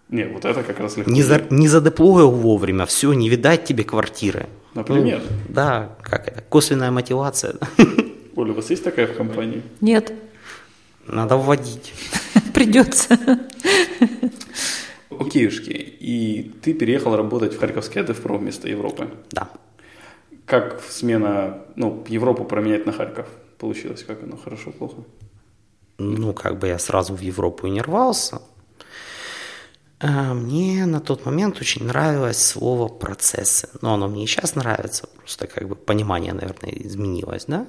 Не, 0.10 0.26
вот 0.26 0.46
это 0.46 0.64
как 0.64 0.80
раз 0.80 0.98
легко. 0.98 1.12
Не, 1.12 1.24
за, 1.24 1.42
не 1.50 1.68
задеплоил 1.68 2.32
вовремя, 2.32 2.86
все, 2.86 3.14
не 3.14 3.30
видать 3.30 3.66
тебе 3.66 3.84
квартиры. 3.84 4.48
Например. 4.74 5.22
Ну, 5.24 5.54
да, 5.54 5.96
как 6.02 6.28
это, 6.28 6.42
косвенная 6.42 6.92
мотивация. 6.92 7.56
Оля, 8.36 8.52
у 8.52 8.56
вас 8.56 8.70
есть 8.70 8.84
такая 8.84 9.08
в 9.08 9.16
компании? 9.16 9.62
Нет, 9.82 10.14
Надо 11.08 11.38
вводить. 11.38 11.94
придется. 12.54 13.18
Окейушки. 15.10 15.72
И 15.72 16.52
ты 16.62 16.74
переехал 16.74 17.16
работать 17.16 17.54
в 17.54 17.60
Харьковский 17.60 18.02
АДФПРО 18.02 18.38
вместо 18.38 18.68
Европы. 18.68 19.10
Да. 19.32 19.50
Как 20.46 20.82
смена, 20.90 21.64
ну, 21.76 22.04
Европу 22.08 22.44
променять 22.44 22.86
на 22.86 22.92
Харьков 22.92 23.28
получилось? 23.58 24.04
Как 24.04 24.24
оно, 24.24 24.38
хорошо, 24.38 24.72
плохо? 24.72 25.04
Ну, 25.98 26.34
как 26.34 26.60
бы 26.60 26.68
я 26.68 26.80
сразу 26.80 27.16
в 27.16 27.22
Европу 27.22 27.68
и 27.68 27.70
не 27.70 27.82
рвался. 27.82 28.42
А 30.00 30.34
Мне 30.34 30.86
на 30.86 31.00
тот 31.00 31.26
момент 31.26 31.62
очень 31.62 31.86
нравилось 31.86 32.46
слово 32.46 32.90
«процессы». 32.90 33.70
Но 33.82 33.94
оно 33.94 34.08
мне 34.08 34.26
и 34.26 34.28
сейчас 34.28 34.56
нравится, 34.56 35.08
просто 35.18 35.48
как 35.48 35.68
бы 35.70 35.76
понимание, 35.76 36.34
наверное, 36.34 36.72
изменилось, 36.72 37.46
да? 37.48 37.66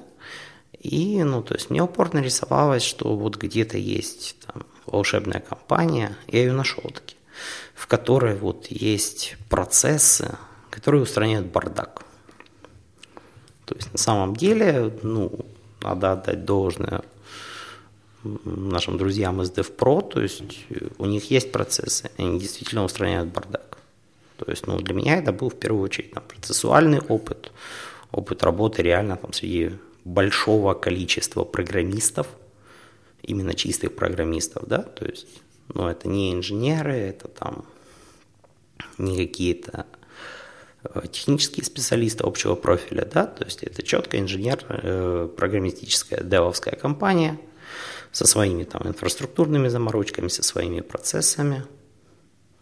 И, 0.79 1.23
ну, 1.23 1.41
то 1.41 1.55
есть 1.55 1.69
мне 1.69 1.81
упорно 1.81 2.19
рисовалось, 2.19 2.83
что 2.83 3.15
вот 3.15 3.37
где-то 3.37 3.77
есть 3.77 4.37
там 4.45 4.63
волшебная 4.85 5.39
компания, 5.39 6.15
я 6.27 6.39
ее 6.39 6.53
нашел 6.53 6.83
таки, 6.83 7.15
в 7.73 7.87
которой 7.87 8.35
вот 8.35 8.67
есть 8.67 9.37
процессы, 9.49 10.37
которые 10.69 11.03
устраняют 11.03 11.47
бардак. 11.47 12.03
То 13.65 13.75
есть 13.75 13.91
на 13.91 13.97
самом 13.97 14.35
деле, 14.35 14.93
ну, 15.03 15.31
надо 15.81 16.13
отдать 16.13 16.45
должное 16.45 17.01
нашим 18.23 18.97
друзьям 18.97 19.41
из 19.41 19.51
DevPro, 19.51 20.09
то 20.09 20.21
есть 20.21 20.43
у 20.97 21.05
них 21.05 21.31
есть 21.31 21.51
процессы, 21.51 22.09
они 22.17 22.39
действительно 22.39 22.83
устраняют 22.83 23.29
бардак. 23.29 23.77
То 24.37 24.51
есть, 24.51 24.67
ну, 24.67 24.79
для 24.79 24.93
меня 24.93 25.17
это 25.17 25.31
был 25.31 25.49
в 25.49 25.55
первую 25.55 25.83
очередь 25.83 26.11
там, 26.11 26.23
процессуальный 26.27 26.99
опыт, 26.99 27.51
опыт 28.11 28.43
работы 28.43 28.83
реально 28.83 29.17
там 29.17 29.33
среди 29.33 29.71
большого 30.07 30.73
количества 30.73 31.43
программистов, 31.43 32.27
именно 33.21 33.53
чистых 33.53 33.93
программистов, 33.95 34.65
да, 34.65 34.79
то 34.83 35.05
есть, 35.05 35.27
ну, 35.73 35.87
это 35.87 36.07
не 36.07 36.33
инженеры, 36.33 36.93
это 36.93 37.27
там 37.27 37.65
не 38.97 39.17
какие-то 39.17 39.85
э, 40.83 41.01
технические 41.11 41.65
специалисты 41.65 42.23
общего 42.23 42.55
профиля, 42.55 43.05
да, 43.05 43.25
то 43.25 43.43
есть 43.43 43.63
это 43.63 43.83
четко 43.83 44.17
инженер, 44.17 44.65
э, 44.69 45.29
девовская 46.23 46.75
компания 46.75 47.37
со 48.13 48.25
своими 48.25 48.63
там 48.63 48.87
инфраструктурными 48.87 49.67
заморочками, 49.67 50.29
со 50.29 50.41
своими 50.41 50.79
процессами. 50.79 51.63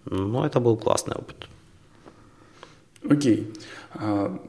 Ну, 0.06 0.44
это 0.44 0.60
был 0.60 0.78
классный 0.78 1.16
опыт. 1.16 1.48
Окей. 3.08 3.54
А 3.94 4.40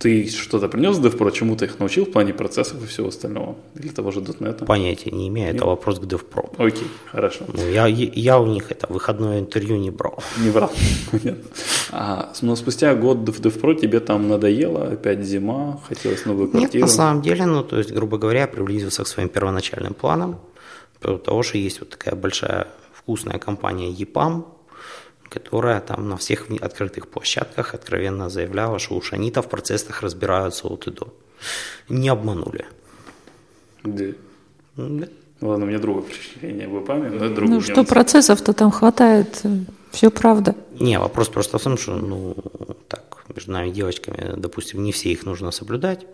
ты 0.00 0.30
что-то 0.30 0.68
принес 0.68 0.96
DevPro, 0.96 1.30
чему-то 1.30 1.66
их 1.66 1.78
научил 1.78 2.06
в 2.06 2.10
плане 2.10 2.32
процессов 2.32 2.82
и 2.82 2.86
всего 2.86 3.08
остального? 3.08 3.56
Или 3.74 3.88
того 3.88 4.10
же 4.10 4.20
.NET? 4.20 4.64
Понятия 4.64 5.10
не 5.10 5.28
имею, 5.28 5.54
это 5.54 5.66
вопрос 5.66 5.98
к 5.98 6.04
DevPro. 6.04 6.54
Окей, 6.56 6.88
хорошо. 7.12 7.44
Ну, 7.52 7.70
я, 7.70 7.86
я 7.86 8.40
у 8.40 8.46
них 8.46 8.72
это 8.72 8.86
выходное 8.88 9.40
интервью 9.40 9.76
не 9.76 9.90
брал. 9.90 10.22
Не 10.38 10.50
брал. 10.50 10.72
Понятно. 11.10 11.44
А, 11.90 12.32
но 12.40 12.56
спустя 12.56 12.94
год 12.94 13.28
в 13.28 13.40
DevPro 13.42 13.78
тебе 13.78 14.00
там 14.00 14.26
надоело, 14.26 14.88
опять 14.88 15.22
зима, 15.22 15.78
хотелось 15.86 16.24
новую 16.24 16.46
Нет, 16.46 16.56
квартиру. 16.56 16.86
на 16.86 16.88
самом 16.88 17.20
деле, 17.22 17.44
ну, 17.44 17.62
то 17.62 17.76
есть, 17.76 17.92
грубо 17.92 18.16
говоря, 18.16 18.40
я 18.40 18.46
приблизился 18.48 19.04
к 19.04 19.06
своим 19.06 19.28
первоначальным 19.28 19.92
планам, 19.92 20.40
потому 21.00 21.42
что 21.42 21.58
есть 21.58 21.80
вот 21.80 21.90
такая 21.90 22.14
большая 22.14 22.68
вкусная 22.94 23.38
компания 23.38 23.92
EPAM, 23.92 24.44
которая 25.30 25.80
там 25.80 26.08
на 26.08 26.16
всех 26.16 26.50
открытых 26.60 27.08
площадках 27.08 27.74
откровенно 27.74 28.28
заявляла, 28.28 28.78
что 28.78 28.96
уж 28.96 29.12
они-то 29.12 29.40
в 29.40 29.48
процессах 29.48 30.02
разбираются 30.02 30.66
от 30.66 30.86
и 30.88 30.90
до. 30.90 31.14
Не 31.88 32.08
обманули. 32.08 32.66
Да. 33.84 34.04
М, 34.76 35.00
да. 35.00 35.08
Ладно, 35.40 35.64
у 35.64 35.68
меня 35.68 35.78
другое 35.78 36.02
впечатление 36.02 36.66
об 36.66 36.84
ИПАМе, 36.84 37.10
но 37.10 37.24
это 37.24 37.34
другой 37.34 37.54
Ну 37.54 37.60
что, 37.62 37.84
процессов-то 37.84 38.52
там 38.52 38.70
хватает, 38.70 39.42
все 39.90 40.10
правда. 40.10 40.54
Не, 40.78 40.98
вопрос 40.98 41.28
просто 41.28 41.58
в 41.58 41.62
том, 41.62 41.78
что, 41.78 41.96
ну, 41.96 42.36
так, 42.88 43.24
между 43.34 43.52
нами 43.52 43.70
девочками, 43.70 44.34
допустим, 44.36 44.82
не 44.82 44.92
все 44.92 45.12
их 45.12 45.24
нужно 45.24 45.50
соблюдать, 45.50 46.06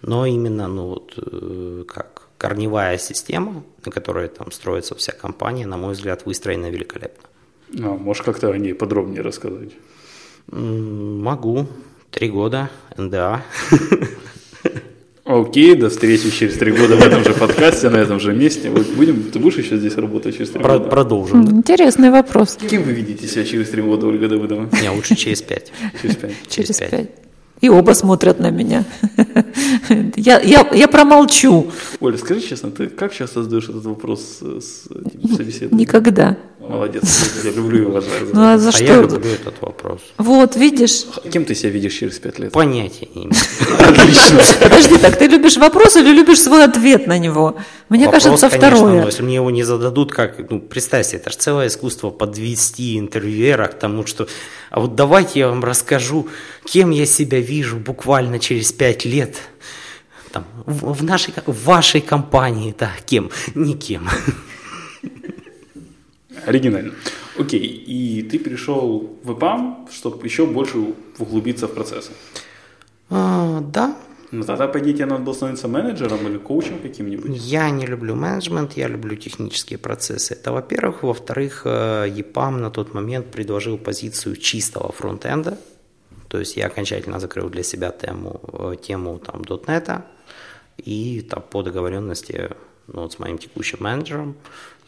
но 0.00 0.26
именно, 0.26 0.66
ну, 0.66 0.88
вот, 0.88 1.12
э, 1.16 1.84
как 1.86 2.28
корневая 2.38 2.98
система, 2.98 3.62
на 3.84 3.92
которой 3.92 4.28
там 4.28 4.50
строится 4.50 4.96
вся 4.96 5.12
компания, 5.12 5.66
на 5.66 5.76
мой 5.76 5.92
взгляд, 5.92 6.26
выстроена 6.26 6.70
великолепно. 6.70 7.28
А, 7.80 7.96
можешь 7.96 8.22
как-то 8.22 8.50
о 8.50 8.58
ней 8.58 8.74
подробнее 8.74 9.22
рассказать? 9.22 9.70
Могу. 10.50 11.66
Три 12.10 12.28
года, 12.28 12.70
НДА. 12.96 13.42
Окей, 15.24 15.76
до 15.76 15.88
встречи 15.88 16.30
через 16.30 16.54
три 16.58 16.72
года 16.72 16.96
в 16.96 17.00
этом 17.02 17.22
же 17.22 17.32
подкасте, 17.32 17.88
на 17.88 17.96
этом 17.96 18.18
же 18.18 18.34
месте. 18.34 18.70
Вот 18.70 18.86
будем, 18.88 19.30
ты 19.30 19.38
будешь 19.38 19.56
еще 19.56 19.78
здесь 19.78 19.94
работать 19.94 20.36
через 20.36 20.50
три 20.50 20.60
Про- 20.60 20.78
года? 20.78 20.90
Продолжим. 20.90 21.44
да? 21.44 21.52
Интересный 21.56 22.10
вопрос. 22.10 22.58
Кем 22.68 22.82
вы 22.82 22.92
видите 22.92 23.28
себя 23.28 23.44
через 23.44 23.70
три 23.70 23.82
года, 23.82 24.08
Ольга 24.08 24.28
Давыдова? 24.28 24.68
Не, 24.82 24.90
лучше 24.90 25.14
через 25.14 25.40
пять. 25.40 25.72
Через 26.02 26.16
пять. 26.16 26.32
Через 26.48 26.76
пять. 26.78 27.10
И 27.60 27.68
оба 27.68 27.92
смотрят 27.92 28.40
на 28.40 28.50
меня. 28.50 28.84
Я, 30.16 30.40
я, 30.40 30.68
я 30.74 30.88
промолчу. 30.88 31.70
Оля, 32.00 32.16
скажи 32.18 32.40
честно, 32.40 32.70
ты 32.70 32.88
как 32.88 33.12
часто 33.14 33.42
задаешь 33.44 33.68
этот 33.68 33.84
вопрос 33.84 34.40
с, 34.40 34.88
собеседником? 35.36 35.78
Никогда. 35.78 36.36
Молодец, 36.68 37.42
я 37.44 37.50
люблю 37.50 37.82
и 37.82 37.86
уважаю. 37.86 38.26
за 38.26 38.34
Ну 38.34 38.42
а 38.42 38.58
за 38.58 38.68
а 38.68 38.72
что? 38.72 38.84
я 38.84 38.96
люблю 39.02 39.30
этот 39.30 39.60
вопрос. 39.60 40.00
Вот, 40.16 40.56
видишь? 40.56 41.04
Кем 41.30 41.44
ты 41.44 41.54
себя 41.54 41.70
видишь 41.70 41.94
через 41.94 42.18
пять 42.18 42.38
лет? 42.38 42.52
Понятия 42.52 43.08
не 43.14 43.24
имею. 43.24 43.32
Подожди, 44.62 44.96
так 44.98 45.18
ты 45.18 45.26
любишь 45.26 45.56
вопрос 45.56 45.96
или 45.96 46.12
любишь 46.12 46.40
свой 46.40 46.64
ответ 46.64 47.06
на 47.06 47.18
него? 47.18 47.56
Мне 47.88 48.06
Вопрос, 48.06 48.24
кажется, 48.24 48.48
конечно, 48.48 48.68
второе. 48.76 49.00
но 49.00 49.06
если 49.06 49.22
мне 49.22 49.34
его 49.34 49.50
не 49.50 49.64
зададут, 49.64 50.12
как, 50.12 50.50
ну, 50.50 50.60
представьте, 50.60 51.16
это 51.16 51.30
же 51.30 51.36
целое 51.36 51.66
искусство 51.66 52.10
подвести 52.10 52.98
интервьюера 52.98 53.66
к 53.66 53.78
тому, 53.78 54.06
что, 54.06 54.28
а 54.70 54.80
вот 54.80 54.94
давайте 54.94 55.40
я 55.40 55.48
вам 55.48 55.64
расскажу, 55.64 56.28
кем 56.64 56.90
я 56.90 57.06
себя 57.06 57.40
вижу 57.40 57.76
буквально 57.76 58.38
через 58.38 58.72
пять 58.72 59.04
лет, 59.04 59.36
там, 60.30 60.44
в, 60.64 60.94
в 60.94 61.04
нашей, 61.04 61.34
в 61.44 61.64
вашей 61.64 62.00
компании, 62.00 62.74
да, 62.78 62.92
кем? 63.04 63.30
Никем. 63.54 64.08
Оригинально. 66.46 66.92
Окей, 67.38 67.60
и 67.60 68.22
ты 68.22 68.38
перешел 68.38 69.18
в 69.22 69.32
ИПАМ, 69.32 69.88
чтобы 69.92 70.26
еще 70.26 70.46
больше 70.46 70.78
углубиться 71.18 71.66
в 71.66 71.74
процессы. 71.74 72.12
А, 73.10 73.60
да, 73.60 73.96
Ну 74.32 74.44
тогда, 74.44 74.66
по 74.66 74.78
идее, 74.78 74.94
тебе 74.94 75.06
надо 75.06 75.22
было 75.22 75.34
становиться 75.34 75.68
менеджером 75.68 76.26
или 76.26 76.38
коучем 76.38 76.78
каким-нибудь. 76.78 77.30
Я 77.36 77.70
не 77.70 77.86
люблю 77.86 78.14
менеджмент, 78.14 78.72
я 78.76 78.88
люблю 78.88 79.16
технические 79.16 79.78
процессы. 79.78 80.32
Это 80.34 80.52
во-первых. 80.52 81.02
Во-вторых, 81.02 81.62
э, 81.66 82.08
EPAM 82.08 82.60
на 82.60 82.70
тот 82.70 82.94
момент 82.94 83.26
предложил 83.30 83.76
позицию 83.76 84.36
чистого 84.36 84.90
фронтенда. 84.92 85.58
То 86.28 86.38
есть 86.38 86.56
я 86.56 86.66
окончательно 86.66 87.20
закрыл 87.20 87.50
для 87.50 87.62
себя 87.62 87.90
тему, 87.90 88.40
э, 88.52 88.76
тему 88.82 89.18
там, 89.18 89.42
.NET. 89.42 90.02
И 90.78 91.20
там, 91.20 91.42
по 91.50 91.62
договоренности 91.62 92.50
ну, 92.86 93.02
вот 93.02 93.12
с 93.12 93.18
моим 93.18 93.38
текущим 93.38 93.78
менеджером 93.80 94.36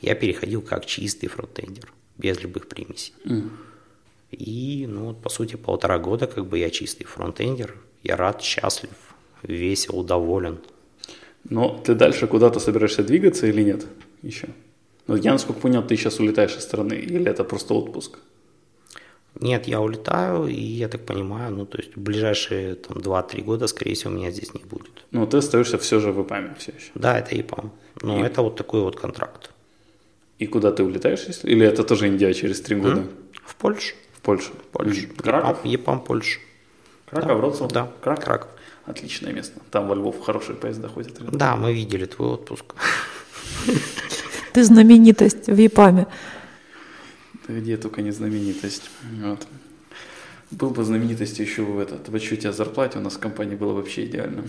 я 0.00 0.14
переходил 0.14 0.62
как 0.62 0.86
чистый 0.86 1.28
фронтендер, 1.28 1.92
без 2.18 2.40
любых 2.40 2.68
примесей. 2.68 3.14
И, 4.30 4.86
ну, 4.88 5.06
вот, 5.06 5.22
по 5.22 5.28
сути, 5.28 5.56
полтора 5.56 5.98
года 5.98 6.26
как 6.26 6.46
бы 6.46 6.58
я 6.58 6.70
чистый 6.70 7.04
фронтендер. 7.04 7.76
Я 8.02 8.16
рад, 8.16 8.42
счастлив, 8.42 8.90
весел, 9.42 10.02
доволен. 10.02 10.58
Но 11.48 11.80
ты 11.84 11.94
дальше 11.94 12.26
куда-то 12.26 12.58
собираешься 12.60 13.02
двигаться 13.02 13.46
или 13.46 13.62
нет 13.62 13.86
еще? 14.22 14.48
Ну, 15.06 15.16
я, 15.16 15.32
насколько 15.32 15.60
понял, 15.60 15.86
ты 15.86 15.96
сейчас 15.96 16.18
улетаешь 16.18 16.56
из 16.56 16.62
страны, 16.62 16.94
или 16.94 17.30
это 17.30 17.44
просто 17.44 17.74
отпуск? 17.74 18.18
Нет, 19.40 19.66
я 19.68 19.80
улетаю, 19.80 20.46
и 20.46 20.54
я 20.60 20.88
так 20.88 21.04
понимаю, 21.06 21.52
ну, 21.54 21.66
то 21.66 21.78
есть 21.78 21.96
в 21.96 22.00
ближайшие 22.00 22.76
там, 22.76 22.98
2-3 22.98 23.42
года, 23.42 23.66
скорее 23.66 23.94
всего, 23.94 24.10
меня 24.12 24.30
здесь 24.30 24.54
не 24.54 24.62
будет. 24.64 25.04
Ну, 25.10 25.26
ты 25.26 25.38
остаешься 25.38 25.76
все 25.78 25.98
же 26.00 26.12
в 26.12 26.22
ИПАМе 26.22 26.54
все 26.58 26.72
еще. 26.72 26.90
Да, 26.94 27.18
это 27.18 27.34
ИПАМ. 27.40 27.72
Но 28.02 28.20
И- 28.20 28.22
это 28.22 28.42
вот 28.42 28.56
такой 28.56 28.82
вот 28.82 28.96
контракт. 29.00 29.50
И 30.38 30.46
куда 30.46 30.70
ты 30.72 30.82
улетаешь, 30.84 31.24
если? 31.28 31.48
Или 31.50 31.66
это 31.66 31.82
тоже 31.84 32.06
Индия 32.08 32.32
через 32.34 32.60
три 32.60 32.76
года? 32.76 33.04
В 33.44 33.54
Польшу. 33.56 33.94
В 34.16 34.20
Польшу. 34.20 34.52
Польшу. 34.72 35.08
Краков? 35.16 35.58
ИПАМ 35.64 36.00
Польша. 36.00 36.38
Краков, 37.06 37.38
Вроцлав? 37.38 37.72
Да, 37.72 37.90
Краков? 38.02 38.24
Краков. 38.24 38.50
Отличное 38.86 39.32
место. 39.32 39.60
Там 39.70 39.88
во 39.88 39.94
Львов 39.94 40.20
хорошие 40.20 40.56
поезда 40.56 40.88
ходят. 40.88 41.18
рядом. 41.18 41.36
Да, 41.38 41.56
мы 41.56 41.72
видели 41.72 42.04
твой 42.06 42.28
отпуск. 42.34 42.74
Ты 44.52 44.62
знаменитость 44.64 45.46
в 45.48 45.56
ЕПАМе. 45.56 46.06
Где 47.48 47.76
только 47.76 48.02
не 48.02 48.10
знаменитость. 48.10 48.90
Вот. 49.20 49.46
Был 50.50 50.70
бы 50.70 50.84
знаменитостью 50.84 51.44
еще 51.44 51.62
в 51.62 51.78
этот, 51.78 52.08
в 52.08 52.14
отчете 52.14 52.48
о 52.48 52.52
зарплате 52.52 52.98
у 52.98 53.02
нас 53.02 53.14
в 53.14 53.18
компании 53.18 53.56
было 53.56 53.72
вообще 53.72 54.04
идеально. 54.04 54.44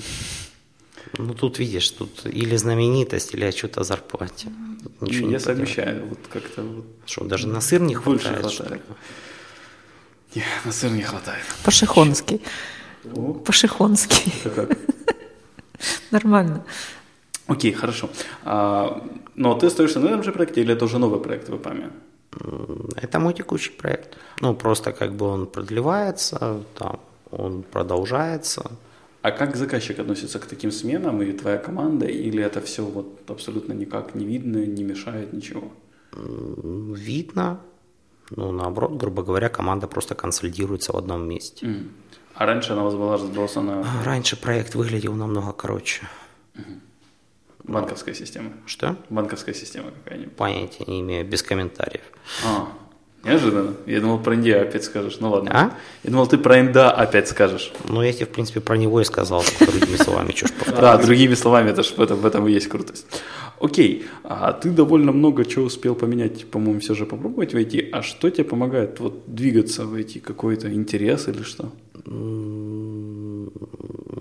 Ну, 1.18 1.34
тут 1.34 1.60
видишь, 1.60 1.90
тут 1.90 2.26
или 2.26 2.56
знаменитость, 2.58 3.34
или 3.34 3.46
отчет 3.46 3.78
о 3.78 3.84
зарплате. 3.84 4.50
Тут 4.84 5.02
ничего 5.02 5.30
я 5.30 5.40
совмещаю, 5.40 6.06
вот 6.08 6.20
как-то 6.32 6.62
вот. 6.62 6.86
Что, 7.06 7.26
даже 7.26 7.48
на 7.48 7.62
сыр 7.62 7.82
не 7.82 7.96
Больше 7.96 8.28
хватает, 8.28 8.52
ли? 8.52 8.58
хватает. 8.58 8.82
Не, 10.36 10.44
на 10.66 10.72
сыр 10.72 10.92
не 10.92 11.02
хватает. 11.02 11.44
Пашихонский. 11.64 12.42
О, 13.14 13.34
Пашихонский. 13.34 14.34
как. 14.56 14.78
Нормально. 16.12 16.66
Окей, 17.48 17.72
хорошо. 17.72 18.10
А, 18.44 19.08
но 19.36 19.54
ты 19.56 19.68
остаешься 19.68 20.00
на 20.00 20.08
этом 20.08 20.24
же 20.24 20.32
проекте 20.32 20.62
или 20.62 20.74
это 20.74 20.86
уже 20.86 20.98
новый 20.98 21.20
проект 21.22 21.50
в 21.50 21.56
ИПАМе? 21.56 21.92
Это 22.95 23.19
мой 23.19 23.34
текущий 23.34 23.71
проект. 23.71 24.17
Ну, 24.41 24.56
просто 24.56 24.91
как 24.91 25.13
бы 25.13 25.26
он 25.26 25.48
продлевается, 25.48 26.63
там, 26.78 27.00
он 27.32 27.63
продолжается. 27.63 28.71
А 29.21 29.32
как 29.32 29.56
заказчик 29.56 30.00
относится 30.00 30.39
к 30.39 30.45
таким 30.45 30.71
сменам 30.71 31.21
и 31.21 31.32
твоя 31.32 31.58
команда, 31.58 32.06
или 32.06 32.43
это 32.43 32.62
все 32.62 32.84
вот 32.84 33.30
абсолютно 33.30 33.74
никак 33.74 34.15
не 34.15 34.26
видно, 34.26 34.65
не 34.65 34.84
мешает 34.84 35.34
ничего? 35.34 35.71
Видно, 36.13 37.60
ну, 38.30 38.52
наоборот, 38.52 38.98
грубо 38.98 39.24
говоря, 39.24 39.50
команда 39.50 39.88
просто 39.88 40.15
консолидируется 40.15 40.93
в 40.93 40.98
одном 40.98 41.28
месте. 41.28 41.65
М. 41.65 41.91
А 42.36 42.45
раньше 42.45 42.74
она 42.74 42.82
у 42.82 42.86
вас 42.86 42.95
была 42.95 43.13
разбросана 43.13 43.86
Раньше 44.04 44.36
проект 44.36 44.76
выглядел 44.76 45.13
намного 45.13 45.54
короче. 45.54 46.08
Банковская 47.67 48.13
система. 48.13 48.51
Что? 48.65 48.95
Банковская 49.10 49.54
система 49.54 49.91
какая-нибудь. 49.91 50.36
Понятия 50.36 50.84
не 50.88 51.01
имею, 51.01 51.25
без 51.25 51.43
комментариев. 51.43 52.04
А, 52.45 52.67
неожиданно. 53.23 53.75
Я 53.86 54.01
думал, 54.01 54.19
про 54.19 54.36
Индия 54.36 54.58
опять 54.62 54.84
скажешь. 54.84 55.17
Ну 55.19 55.30
ладно. 55.30 55.51
А? 55.54 55.71
Я 56.04 56.12
думал, 56.12 56.28
ты 56.28 56.38
про 56.38 56.60
Инда 56.60 56.91
опять 56.91 57.28
скажешь. 57.28 57.73
Ну, 57.88 58.01
я 58.01 58.13
тебе, 58.13 58.25
в 58.25 58.30
принципе, 58.30 58.62
про 58.62 58.78
него 58.78 59.01
и 59.01 59.04
сказал, 59.04 59.43
другими 59.60 59.95
словами, 59.97 60.32
чушь 60.32 60.51
повторяю. 60.60 60.82
Да, 60.82 60.97
другими 60.97 61.34
словами, 61.36 61.71
это 61.71 61.84
ж 61.84 61.93
в 61.97 62.01
этом, 62.01 62.17
в 62.19 62.25
этом 62.25 62.47
и 62.47 62.51
есть 62.51 62.67
крутость. 62.67 63.06
Окей, 63.60 64.06
а 64.23 64.51
ты 64.51 64.69
довольно 64.69 65.12
много 65.12 65.45
чего 65.45 65.65
успел 65.65 65.95
поменять, 65.95 66.45
по-моему, 66.45 66.80
все 66.82 66.93
же 66.93 67.06
попробовать 67.06 67.54
войти. 67.54 67.89
А 67.91 68.01
что 68.01 68.30
тебе 68.30 68.43
помогает 68.43 68.99
вот 68.99 69.23
двигаться 69.28 69.86
в 69.86 69.95
IT? 69.95 70.19
Какой-то 70.19 70.73
интерес 70.73 71.28
или 71.30 71.41
что? 71.43 71.71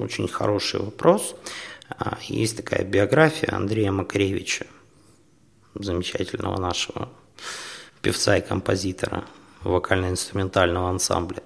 Очень 0.01 0.29
хороший 0.29 0.81
вопрос. 0.81 1.35
А, 1.35 1.74
Есть 2.23 2.57
такая 2.57 2.85
биография 2.85 3.55
Андрея 3.55 3.93
Макаревича, 3.93 4.67
замечательного 5.75 6.59
нашего 6.61 7.09
певца 8.01 8.37
и 8.37 8.41
композитора 8.41 9.25
вокально-инструментального 9.63 10.91
ансамбля. 10.91 11.43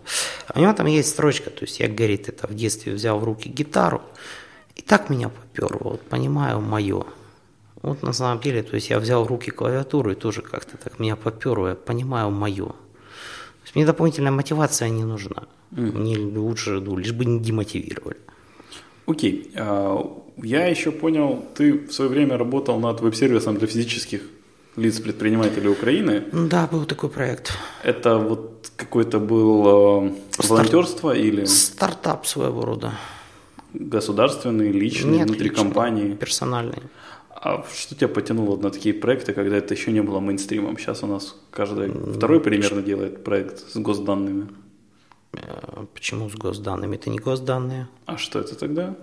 А 0.48 0.58
у 0.58 0.62
него 0.62 0.72
там 0.72 0.86
есть 0.86 1.10
строчка, 1.10 1.50
то 1.50 1.64
есть 1.64 1.80
я, 1.80 1.88
говорит, 1.88 2.28
это 2.28 2.46
в 2.46 2.54
детстве 2.54 2.92
взял 2.92 3.18
в 3.18 3.24
руки 3.24 3.48
гитару, 3.48 4.02
и 4.74 4.82
так 4.82 5.10
меня 5.10 5.28
поперло, 5.28 5.90
вот 5.90 6.02
понимаю, 6.02 6.60
мое. 6.60 7.04
Вот 7.82 8.02
на 8.02 8.12
самом 8.12 8.40
деле, 8.40 8.62
то 8.62 8.74
есть 8.74 8.90
я 8.90 8.98
взял 8.98 9.24
в 9.24 9.28
руки 9.28 9.50
клавиатуру 9.50 10.10
и 10.10 10.16
тоже 10.16 10.42
как-то 10.42 10.76
так 10.76 10.98
меня 10.98 11.14
поперло, 11.14 11.68
я 11.68 11.74
понимаю, 11.74 12.30
мое. 12.30 12.66
То 12.66 13.64
есть 13.64 13.74
мне 13.76 13.86
дополнительная 13.86 14.32
мотивация 14.32 14.88
не 14.88 15.04
нужна. 15.04 15.44
Мне 15.70 16.18
лучше, 16.18 16.80
ну, 16.80 16.96
лишь 16.96 17.12
бы 17.12 17.24
не 17.24 17.38
демотивировали. 17.38 18.16
Окей, 19.08 19.50
а, 19.56 20.04
я 20.36 20.66
еще 20.66 20.92
понял, 20.92 21.42
ты 21.54 21.72
в 21.86 21.92
свое 21.92 22.10
время 22.10 22.36
работал 22.36 22.78
над 22.78 23.00
веб-сервисом 23.00 23.56
для 23.56 23.66
физических 23.66 24.20
лиц 24.76 25.00
предпринимателей 25.00 25.68
Украины. 25.70 26.24
Да, 26.32 26.68
был 26.70 26.84
такой 26.84 27.08
проект. 27.08 27.52
Это 27.82 28.18
вот 28.18 28.70
какое-то 28.76 29.18
было 29.18 30.12
волонтерство 30.48 31.16
или 31.16 31.46
Стартап 31.46 32.26
своего 32.26 32.64
рода. 32.64 32.92
государственный, 33.72 34.72
личный, 34.72 35.18
Нет, 35.18 35.28
внутри 35.28 35.48
личный, 35.48 35.64
компании? 35.64 36.14
Персональный. 36.14 36.82
А 37.30 37.64
что 37.74 37.94
тебя 37.94 38.08
потянуло 38.08 38.56
на 38.56 38.70
такие 38.70 38.94
проекты, 38.94 39.32
когда 39.32 39.56
это 39.56 39.74
еще 39.74 39.90
не 39.90 40.02
было 40.02 40.20
мейнстримом? 40.20 40.76
Сейчас 40.76 41.02
у 41.02 41.06
нас 41.06 41.34
каждый 41.50 41.90
второй 42.14 42.40
примерно 42.40 42.82
делает 42.82 43.24
проект 43.24 43.72
с 43.72 43.76
госданными. 43.76 44.48
Э, 45.32 45.86
Почему 45.94 46.28
с 46.28 46.34
госданными? 46.34 46.96
Это 46.96 47.10
не 47.10 47.18
госданные. 47.18 47.88
А 48.06 48.16
что 48.16 48.38
это 48.40 48.54
тогда? 48.54 48.96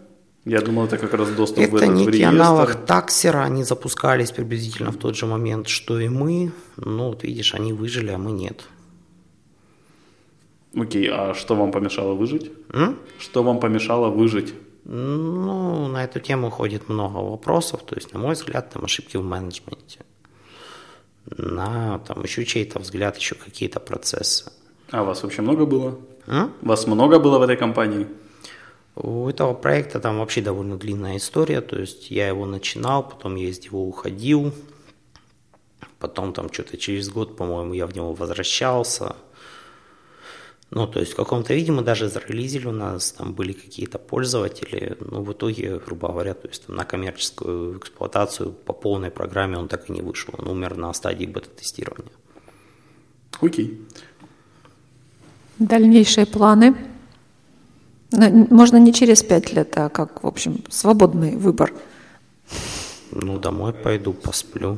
Я 0.45 0.61
думал, 0.61 0.85
это 0.85 0.97
как 0.99 1.13
раз 1.13 1.29
доступ 1.31 1.57
в 1.57 1.75
Это 1.75 1.77
этот 1.77 1.89
в 1.89 1.93
некий 1.95 2.11
реестр. 2.11 2.27
аналог 2.35 2.75
таксера, 2.85 3.43
они 3.43 3.63
запускались 3.63 4.31
приблизительно 4.31 4.91
в 4.91 4.97
тот 4.97 5.15
же 5.15 5.25
момент, 5.25 5.67
что 5.67 5.99
и 5.99 6.07
мы. 6.07 6.51
Ну, 6.77 7.07
вот 7.09 7.23
видишь, 7.23 7.55
они 7.55 7.73
выжили, 7.73 8.11
а 8.11 8.17
мы 8.19 8.31
нет. 8.31 8.65
Окей, 10.75 11.09
а 11.11 11.33
что 11.33 11.55
вам 11.55 11.71
помешало 11.71 12.13
выжить? 12.13 12.51
М? 12.73 12.99
Что 13.17 13.43
вам 13.43 13.59
помешало 13.59 14.09
выжить? 14.09 14.53
Ну, 14.83 15.87
на 15.87 16.03
эту 16.03 16.19
тему 16.19 16.51
ходит 16.51 16.89
много 16.89 17.17
вопросов. 17.17 17.81
То 17.83 17.95
есть, 17.95 18.13
на 18.13 18.19
мой 18.19 18.35
взгляд, 18.35 18.69
там 18.71 18.83
ошибки 18.85 19.17
в 19.17 19.23
менеджменте. 19.23 20.01
На 21.37 21.97
там 21.99 22.21
еще 22.23 22.45
чей-то 22.45 22.79
взгляд, 22.79 23.17
еще 23.17 23.33
какие-то 23.35 23.79
процессы. 23.79 24.51
А 24.91 25.03
вас 25.03 25.23
вообще 25.23 25.41
много 25.41 25.65
было? 25.65 25.99
М? 26.27 26.53
Вас 26.61 26.87
много 26.87 27.19
было 27.19 27.39
в 27.39 27.41
этой 27.41 27.57
компании? 27.57 28.07
У 28.95 29.27
этого 29.27 29.53
проекта 29.53 29.99
там 29.99 30.19
вообще 30.19 30.41
довольно 30.41 30.77
длинная 30.77 31.17
история, 31.17 31.61
то 31.61 31.77
есть 31.77 32.11
я 32.11 32.29
его 32.29 32.45
начинал, 32.45 33.07
потом 33.07 33.35
я 33.35 33.49
из 33.49 33.61
него 33.61 33.85
уходил, 33.85 34.53
потом 35.99 36.31
там 36.33 36.51
что-то 36.51 36.77
через 36.77 37.09
год, 37.09 37.35
по-моему, 37.35 37.73
я 37.73 37.87
в 37.87 37.95
него 37.95 38.13
возвращался. 38.13 39.15
Ну, 40.71 40.87
то 40.87 40.99
есть 40.99 41.13
в 41.13 41.15
каком-то 41.15 41.53
виде 41.53 41.71
мы 41.71 41.83
даже 41.83 42.09
зарелизили, 42.09 42.67
у 42.67 42.71
нас 42.71 43.11
там 43.11 43.33
были 43.33 43.53
какие-то 43.53 43.99
пользователи, 43.99 44.97
но 44.99 45.21
в 45.21 45.31
итоге, 45.31 45.79
грубо 45.79 46.09
говоря, 46.09 46.33
то 46.33 46.47
есть 46.47 46.65
там, 46.65 46.75
на 46.75 46.85
коммерческую 46.85 47.77
эксплуатацию 47.77 48.51
по 48.51 48.73
полной 48.73 49.11
программе 49.11 49.57
он 49.57 49.67
так 49.67 49.89
и 49.89 49.93
не 49.93 50.01
вышел, 50.01 50.33
он 50.37 50.47
умер 50.47 50.75
на 50.77 50.93
стадии 50.93 51.25
бета-тестирования. 51.25 52.11
Окей. 53.41 53.81
Дальнейшие 55.59 56.25
планы. 56.25 56.75
Ну, 58.11 58.47
Можно 58.49 58.77
не 58.77 58.93
через 58.93 59.23
пять 59.23 59.53
лет, 59.53 59.77
а 59.77 59.89
как, 59.89 60.23
в 60.23 60.27
общем, 60.27 60.63
свободный 60.69 61.35
выбор. 61.35 61.73
Ну, 63.11 63.39
домой 63.39 63.73
пойду, 63.73 64.13
посплю. 64.13 64.77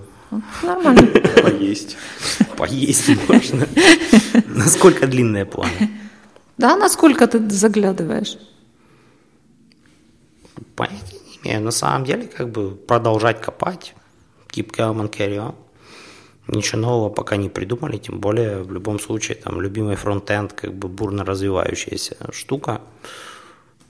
Нормально. 0.63 1.07
Поесть. 1.43 1.97
Поесть 2.57 3.09
можно. 3.29 3.67
Насколько 4.47 5.07
длинные 5.07 5.45
планы? 5.45 5.89
Да, 6.57 6.75
насколько 6.75 7.27
ты 7.27 7.49
заглядываешь? 7.49 8.37
Понятия 10.75 11.17
не 11.25 11.49
имею. 11.49 11.63
На 11.63 11.71
самом 11.71 12.05
деле, 12.05 12.27
как 12.27 12.49
бы 12.49 12.71
продолжать 12.71 13.41
копать. 13.41 13.95
Keep 14.49 14.71
and 14.75 15.09
carry 15.09 15.37
on. 15.37 15.55
Ничего 16.47 16.81
нового 16.81 17.09
пока 17.09 17.35
не 17.35 17.49
придумали, 17.49 17.97
тем 17.97 18.19
более 18.19 18.63
в 18.63 18.71
любом 18.71 18.99
случае 18.99 19.35
там 19.35 19.59
любимый 19.59 19.95
фронтенд 19.95 20.53
как 20.53 20.73
бы 20.73 20.87
бурно 20.87 21.25
развивающаяся 21.25 22.15
штука. 22.31 22.81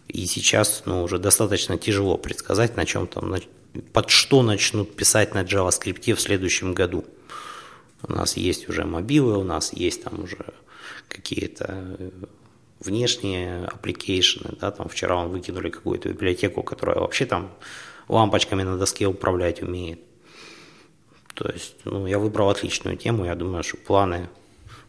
И 0.07 0.25
сейчас 0.25 0.83
ну, 0.85 1.03
уже 1.03 1.19
достаточно 1.19 1.77
тяжело 1.77 2.17
предсказать, 2.17 2.75
на 2.75 2.85
чем 2.85 3.07
там, 3.07 3.35
под 3.93 4.09
что 4.09 4.41
начнут 4.41 4.95
писать 4.95 5.35
на 5.35 5.43
JavaScript 5.43 6.15
в 6.15 6.21
следующем 6.21 6.73
году. 6.73 7.05
У 8.03 8.13
нас 8.13 8.37
есть 8.37 8.69
уже 8.69 8.85
мобилы, 8.85 9.37
у 9.37 9.43
нас 9.43 9.73
есть 9.73 10.03
там 10.03 10.23
уже 10.23 10.53
какие-то 11.07 11.65
э, 11.99 12.09
внешние 12.79 13.65
аппликейшены, 13.65 14.55
да, 14.59 14.71
там 14.71 14.87
вчера 14.87 15.15
он 15.15 15.29
выкинули 15.29 15.69
какую-то 15.69 16.09
библиотеку, 16.09 16.63
которая 16.63 16.97
вообще 16.97 17.25
там 17.25 17.51
лампочками 18.07 18.63
на 18.63 18.77
доске 18.77 19.07
управлять 19.07 19.61
умеет. 19.61 19.99
То 21.37 21.51
есть, 21.53 21.75
ну, 21.85 22.07
я 22.07 22.17
выбрал 22.17 22.49
отличную 22.49 22.97
тему, 22.97 23.25
я 23.25 23.35
думаю, 23.35 23.63
что 23.63 23.77
планы 23.77 24.27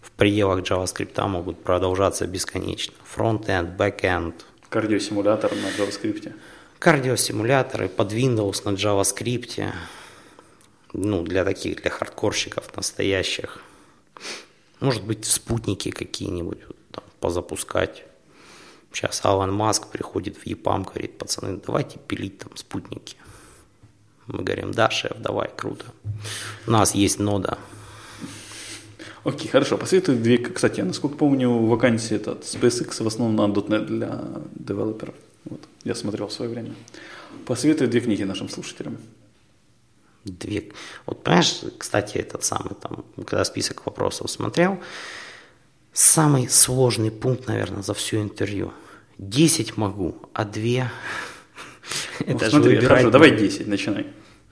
в 0.01 0.11
пределах 0.13 0.61
JavaScript 0.61 1.27
могут 1.27 1.63
продолжаться 1.63 2.27
бесконечно. 2.27 2.95
Фронтенд, 3.05 3.77
бэкенд, 3.77 4.47
Кардиосимулятор 4.71 5.55
на 5.55 5.69
JavaScript. 5.69 6.33
кардиосимуляторы 6.79 7.91
под 7.91 8.15
Windows 8.15 8.63
на 8.65 8.71
JavaScript. 8.71 9.71
Ну, 10.95 11.23
для 11.23 11.45
таких, 11.45 11.83
для 11.83 11.91
хардкорщиков 11.91 12.75
настоящих. 12.75 13.63
Может 14.81 15.05
быть, 15.05 15.27
спутники 15.27 15.91
какие-нибудь 15.91 16.61
там 16.93 17.05
позапускать. 17.21 18.05
Сейчас 18.91 19.23
Алан 19.23 19.53
Маск 19.53 19.89
приходит 19.89 20.39
в 20.39 20.47
EPAM, 20.47 20.85
говорит, 20.85 21.19
пацаны, 21.19 21.61
давайте 21.67 21.99
пилить 21.99 22.39
там 22.39 22.57
спутники. 22.57 23.19
Мы 24.29 24.43
говорим, 24.43 24.73
да, 24.73 24.91
шеф, 24.91 25.13
давай, 25.19 25.51
круто. 25.57 25.87
У 26.67 26.71
нас 26.71 26.95
есть 26.95 27.19
нода. 27.19 27.59
Окей, 29.25 29.49
хорошо. 29.49 29.79
Посоветуй 29.79 30.17
две, 30.17 30.39
кстати, 30.39 30.83
насколько 30.83 31.17
помню, 31.17 31.51
вакансии 31.51 32.17
этот 32.17 32.43
SpaceX 32.45 33.03
в 33.03 33.07
основном 33.07 33.37
на 33.37 33.53
.NET 33.53 33.87
для 33.87 34.25
девелоперов. 34.55 35.15
Вот, 35.45 35.61
я 35.85 35.95
смотрел 35.95 36.29
в 36.29 36.33
свое 36.33 36.51
время. 36.51 36.75
Посоветуй 37.47 37.87
две 37.87 38.01
книги 38.01 38.23
нашим 38.23 38.49
слушателям. 38.49 38.99
Две. 40.25 40.73
Вот 41.07 41.23
понимаешь, 41.23 41.61
кстати, 41.79 42.19
этот 42.19 42.45
самый 42.45 42.75
там, 42.75 43.05
когда 43.17 43.45
список 43.45 43.87
вопросов 43.87 44.31
смотрел, 44.31 44.79
самый 45.93 46.49
сложный 46.49 47.11
пункт, 47.11 47.47
наверное, 47.47 47.83
за 47.83 47.95
все 47.95 48.21
интервью. 48.21 48.73
Десять 49.17 49.77
могу, 49.77 50.17
а 50.35 50.45
две... 50.45 50.91
Ну, 52.21 52.27
Это 52.27 52.45
же 52.47 52.51
смотри, 52.51 52.81
хорошо, 52.81 53.11
давай 53.11 53.37
10, 53.37 53.67
начинай. 53.67 54.07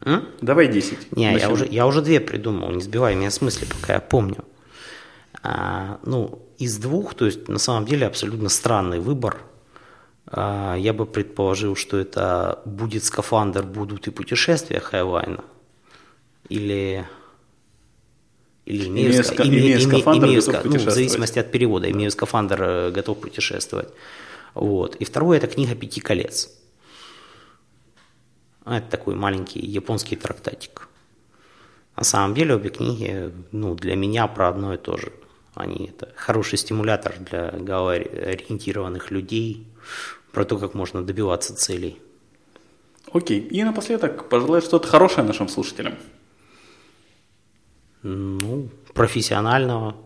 М? 0.05 0.29
Давай 0.41 0.69
10. 0.69 1.17
Не, 1.17 1.37
я 1.39 1.51
уже, 1.51 1.67
я 1.67 1.87
уже 1.87 2.03
две 2.03 2.21
придумал, 2.21 2.71
не 2.71 2.81
сбивай 2.83 3.15
меня 3.15 3.31
с 3.31 3.41
мысли, 3.41 3.67
пока 3.67 3.95
я 3.95 4.01
помню. 4.01 4.45
А, 5.43 5.99
ну, 6.05 6.43
из 6.59 6.79
двух, 6.79 7.15
то 7.15 7.27
есть 7.27 7.49
на 7.49 7.59
самом 7.59 7.87
деле 7.87 8.07
абсолютно 8.07 8.49
странный 8.49 9.01
выбор. 9.01 9.39
А, 10.27 10.75
я 10.77 10.93
бы 10.93 11.07
предположил, 11.07 11.77
что 11.77 11.97
это 11.99 12.61
будет 12.65 13.05
скафандр, 13.05 13.63
будут 13.63 14.07
и 14.07 14.11
путешествия 14.11 14.81
Хайвайна. 14.81 15.45
Или 16.49 17.07
или 18.65 18.89
имею, 18.89 19.11
Имею 19.11 19.23
ска- 19.23 19.37
ска- 19.37 19.45
име- 19.45 19.49
имею 19.59 19.79
име- 19.79 19.81
скафандр, 19.81 20.27
имею 20.27 20.43
готов 20.43 20.65
ну, 20.65 20.79
в 20.79 20.91
зависимости 20.91 21.39
от 21.39 21.53
перевода, 21.53 21.89
имею 21.91 22.11
скафандр, 22.11 22.63
э, 22.63 22.91
готов 22.91 23.21
путешествовать. 23.21 23.89
Вот. 24.55 24.97
И 24.97 25.05
второе– 25.05 25.37
это 25.39 25.47
книга 25.47 25.75
«Пяти 25.77 26.01
колец». 26.01 26.51
А, 28.67 28.79
Это 28.79 28.91
такой 28.91 29.15
маленький 29.15 29.61
японский 29.61 30.17
трактатик. 30.17 30.89
На 31.97 32.03
самом 32.05 32.35
деле 32.35 32.57
обе 32.57 32.69
книги, 32.69 33.33
ну, 33.53 33.75
для 33.77 33.95
меня 33.95 34.27
про 34.27 34.49
одно 34.49 34.75
и 34.75 34.77
то 34.77 34.97
же. 34.97 35.13
Они 35.55 35.87
это 35.87 36.13
хороший 36.17 36.59
стимулятор 36.59 37.15
для 37.19 37.49
ориентированных 37.49 39.11
людей, 39.11 39.67
про 40.33 40.45
то, 40.45 40.59
как 40.59 40.75
можно 40.75 41.03
добиваться 41.03 41.55
целей. 41.55 41.99
Окей. 43.13 43.41
И 43.41 43.63
напоследок 43.63 44.29
пожелай 44.29 44.61
что-то 44.61 44.89
хорошее 44.89 45.25
нашим 45.27 45.49
слушателям. 45.49 45.95
Ну, 48.03 48.69
профессионального, 48.93 49.97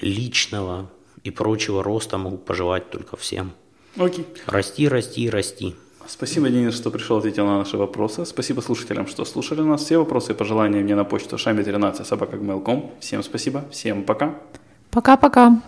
личного 0.00 0.90
и 1.22 1.30
прочего 1.30 1.84
роста 1.84 2.18
могу 2.18 2.36
пожелать 2.36 2.90
только 2.90 3.16
всем. 3.16 3.52
Окей. 3.96 4.26
Расти, 4.46 4.88
расти, 4.88 5.30
расти. 5.30 5.76
Спасибо, 6.08 6.48
Денис, 6.48 6.74
что 6.74 6.90
пришел, 6.90 7.18
ответил 7.18 7.46
на 7.46 7.58
наши 7.58 7.76
вопросы. 7.76 8.24
Спасибо 8.24 8.60
слушателям, 8.60 9.06
что 9.06 9.24
слушали 9.24 9.60
нас. 9.60 9.84
Все 9.84 9.98
вопросы 9.98 10.32
и 10.32 10.34
пожелания 10.34 10.80
мне 10.80 10.94
на 10.94 11.04
почту 11.04 11.36
шамби13 11.36 12.04
собака 12.04 12.36
Всем 13.00 13.22
спасибо, 13.22 13.64
всем 13.70 14.04
пока. 14.04 14.34
Пока-пока. 14.90 15.60